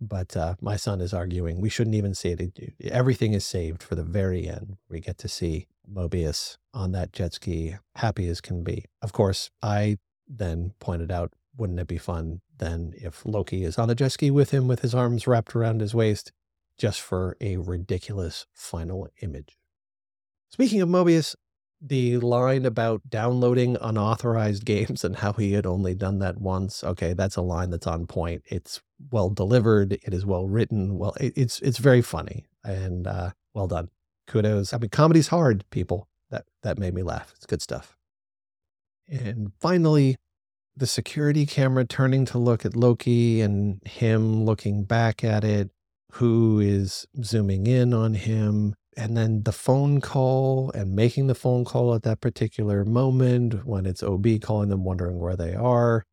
But 0.01 0.37
uh, 0.37 0.55
my 0.61 0.77
son 0.77 1.01
is 1.01 1.13
arguing 1.13 1.61
we 1.61 1.69
shouldn't 1.69 1.97
even 1.97 2.15
see 2.15 2.31
it. 2.31 2.75
Everything 2.85 3.33
is 3.33 3.45
saved 3.45 3.83
for 3.83 3.97
the 3.97 4.03
very 4.03 4.49
end. 4.49 4.77
We 4.89 5.01
get 5.01 5.19
to 5.19 5.29
see 5.29 5.67
Mobius 5.91 6.59
on 6.73 6.93
that 6.93 7.13
jet 7.13 7.35
ski, 7.35 7.77
happy 7.97 8.29
as 8.29 8.41
can 8.41 8.63
be. 8.63 8.85
Of 9.01 9.13
course, 9.13 9.51
I 9.63 9.99
then 10.29 10.75
pointed 10.81 11.11
out 11.11 11.33
wouldn't 11.57 11.81
it 11.81 11.87
be 11.87 11.99
fun 11.99 12.41
then 12.59 12.93
if 12.97 13.25
Loki 13.25 13.65
is 13.65 13.79
on 13.79 13.89
the 13.89 13.95
jet 13.95 14.13
ski 14.13 14.31
with 14.31 14.51
him 14.51 14.69
with 14.69 14.81
his 14.81 14.95
arms 14.95 15.27
wrapped 15.27 15.55
around 15.55 15.81
his 15.81 15.95
waist 15.95 16.33
just 16.79 17.01
for 17.01 17.37
a 17.41 17.57
ridiculous 17.57 18.47
final 18.53 19.09
image? 19.21 19.59
Speaking 20.51 20.81
of 20.81 20.89
Mobius, 20.89 21.35
the 21.85 22.19
line 22.19 22.65
about 22.65 23.03
downloading 23.09 23.77
unauthorized 23.81 24.65
games 24.67 25.05
and 25.05 25.17
how 25.17 25.33
he 25.33 25.53
had 25.53 25.67
only 25.67 25.95
done 25.95 26.21
that 26.21 26.41
once. 26.41 26.85
Okay, 26.85 27.13
that's 27.13 27.37
a 27.37 27.43
line 27.43 27.71
that's 27.71 27.87
on 27.87 28.07
point. 28.07 28.43
It's 28.47 28.81
well 29.11 29.31
delivered. 29.31 29.95
It 29.95 30.15
is 30.15 30.25
well 30.25 30.49
written. 30.49 30.99
Well, 30.99 31.15
it, 31.21 31.33
it's 31.37 31.61
it's 31.61 31.79
very 31.79 32.03
funny 32.03 32.47
and 32.65 33.07
uh, 33.07 33.31
well 33.55 33.67
done. 33.67 33.89
Kudos. 34.29 34.73
I 34.73 34.79
mean, 34.79 34.91
comedy's 34.91 35.29
hard, 35.29 35.65
people. 35.71 36.09
That 36.31 36.45
that 36.63 36.79
made 36.79 36.95
me 36.95 37.03
laugh. 37.03 37.33
It's 37.37 37.47
good 37.47 37.61
stuff. 37.61 37.97
And 39.09 39.53
finally, 39.61 40.17
the 40.77 40.87
security 40.87 41.47
camera 41.47 41.85
turning 41.85 42.25
to 42.27 42.39
look 42.39 42.65
at 42.65 42.77
Loki 42.77 43.41
and 43.41 43.81
him 43.87 44.45
looking 44.45 44.85
back 44.85 45.23
at 45.23 45.45
it, 45.45 45.71
who 46.13 46.61
is 46.61 47.07
zooming 47.23 47.67
in 47.67 47.93
on 47.93 48.15
him, 48.15 48.75
and 48.97 49.17
then 49.17 49.43
the 49.43 49.53
phone 49.53 50.01
call 50.01 50.71
and 50.73 50.95
making 50.95 51.27
the 51.27 51.35
phone 51.35 51.65
call 51.65 51.95
at 51.95 52.03
that 52.03 52.21
particular 52.21 52.85
moment 52.85 53.67
when 53.67 53.87
it's 53.87 54.03
OB 54.03 54.27
calling 54.43 54.69
them, 54.69 54.85
wondering 54.85 55.19
where 55.19 55.37
they 55.37 55.55
are. 55.55 56.05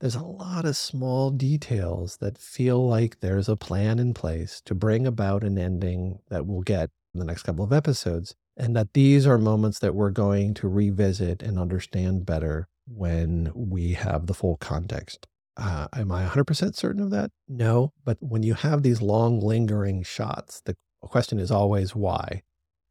There's 0.00 0.14
a 0.14 0.24
lot 0.24 0.66
of 0.66 0.76
small 0.76 1.30
details 1.30 2.18
that 2.18 2.36
feel 2.36 2.86
like 2.86 3.20
there's 3.20 3.48
a 3.48 3.56
plan 3.56 3.98
in 3.98 4.12
place 4.12 4.60
to 4.66 4.74
bring 4.74 5.06
about 5.06 5.42
an 5.42 5.58
ending 5.58 6.18
that 6.28 6.46
we'll 6.46 6.62
get 6.62 6.90
in 7.14 7.20
the 7.20 7.26
next 7.26 7.44
couple 7.44 7.64
of 7.64 7.72
episodes, 7.72 8.34
and 8.58 8.76
that 8.76 8.92
these 8.92 9.26
are 9.26 9.38
moments 9.38 9.78
that 9.78 9.94
we're 9.94 10.10
going 10.10 10.52
to 10.54 10.68
revisit 10.68 11.42
and 11.42 11.58
understand 11.58 12.26
better 12.26 12.68
when 12.86 13.50
we 13.54 13.92
have 13.92 14.26
the 14.26 14.34
full 14.34 14.56
context. 14.56 15.26
Uh, 15.56 15.88
am 15.94 16.12
I 16.12 16.26
100% 16.26 16.74
certain 16.74 17.02
of 17.02 17.10
that? 17.10 17.30
No. 17.48 17.92
But 18.04 18.18
when 18.20 18.42
you 18.42 18.54
have 18.54 18.82
these 18.82 19.00
long, 19.00 19.40
lingering 19.40 20.02
shots, 20.02 20.60
the 20.64 20.76
question 21.00 21.38
is 21.38 21.50
always 21.50 21.94
why? 21.94 22.42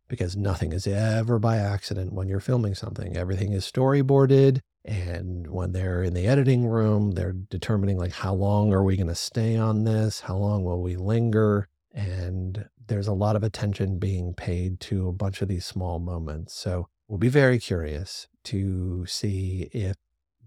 Because 0.08 0.36
nothing 0.36 0.72
is 0.72 0.88
ever 0.88 1.40
by 1.40 1.58
accident 1.58 2.14
when 2.14 2.28
you're 2.28 2.40
filming 2.40 2.76
something. 2.76 3.16
Everything 3.16 3.54
is 3.54 3.70
storyboarded. 3.70 4.60
And 4.84 5.48
when 5.48 5.72
they're 5.72 6.04
in 6.04 6.14
the 6.14 6.28
editing 6.28 6.68
room, 6.68 7.12
they're 7.12 7.34
determining 7.34 7.98
like 7.98 8.14
how 8.14 8.34
long 8.34 8.74
are 8.74 8.84
we 8.84 8.98
going 8.98 9.08
to 9.08 9.16
stay 9.16 9.58
on 9.58 9.84
this? 9.84 10.22
How 10.22 10.38
long 10.38 10.64
will 10.64 10.82
we 10.82 10.96
linger? 10.96 11.68
And 11.92 12.66
there's 12.88 13.08
a 13.08 13.14
lot 13.14 13.36
of 13.36 13.44
attention 13.44 13.98
being 13.98 14.34
paid 14.34 14.80
to 14.82 15.08
a 15.08 15.14
bunch 15.14 15.42
of 15.42 15.48
these 15.48 15.66
small 15.66 16.00
moments. 16.00 16.54
So 16.54 16.88
we'll 17.08 17.20
be 17.20 17.30
very 17.30 17.60
curious 17.60 18.28
to 18.46 19.06
see 19.06 19.70
if 19.72 19.96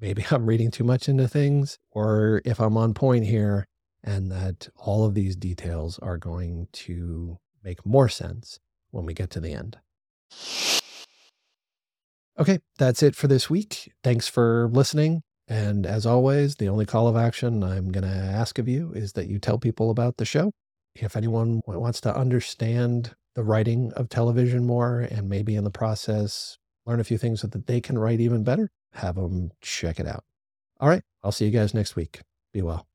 maybe 0.00 0.24
I'm 0.30 0.46
reading 0.46 0.70
too 0.70 0.84
much 0.84 1.08
into 1.08 1.28
things 1.28 1.78
or 1.90 2.42
if 2.44 2.60
I'm 2.60 2.76
on 2.76 2.94
point 2.94 3.26
here 3.26 3.66
and 4.02 4.30
that 4.30 4.68
all 4.76 5.04
of 5.04 5.14
these 5.14 5.36
details 5.36 5.98
are 5.98 6.18
going 6.18 6.68
to 6.72 7.38
make 7.64 7.84
more 7.84 8.08
sense 8.08 8.60
when 8.90 9.04
we 9.04 9.14
get 9.14 9.30
to 9.30 9.40
the 9.40 9.52
end. 9.52 9.78
Okay, 12.38 12.60
that's 12.78 13.02
it 13.02 13.16
for 13.16 13.26
this 13.26 13.50
week. 13.50 13.92
Thanks 14.04 14.28
for 14.28 14.68
listening. 14.72 15.22
And 15.48 15.86
as 15.86 16.06
always, 16.06 16.56
the 16.56 16.68
only 16.68 16.86
call 16.86 17.08
of 17.08 17.16
action 17.16 17.64
I'm 17.64 17.90
going 17.90 18.04
to 18.04 18.10
ask 18.10 18.58
of 18.58 18.68
you 18.68 18.92
is 18.92 19.14
that 19.14 19.26
you 19.26 19.38
tell 19.38 19.58
people 19.58 19.90
about 19.90 20.18
the 20.18 20.24
show. 20.24 20.52
If 20.94 21.16
anyone 21.16 21.62
wants 21.66 22.00
to 22.02 22.16
understand 22.16 23.14
the 23.34 23.44
writing 23.44 23.92
of 23.94 24.08
television 24.08 24.66
more 24.66 25.00
and 25.00 25.28
maybe 25.28 25.54
in 25.54 25.64
the 25.64 25.70
process 25.70 26.58
learn 26.86 27.00
a 27.00 27.04
few 27.04 27.18
things 27.18 27.42
that 27.42 27.66
they 27.66 27.80
can 27.80 27.98
write 27.98 28.18
even 28.18 28.42
better, 28.42 28.70
have 28.94 29.16
them 29.16 29.52
check 29.60 30.00
it 30.00 30.06
out. 30.06 30.24
All 30.80 30.88
right. 30.88 31.02
I'll 31.22 31.32
see 31.32 31.44
you 31.44 31.50
guys 31.50 31.74
next 31.74 31.96
week. 31.96 32.22
Be 32.52 32.62
well. 32.62 32.86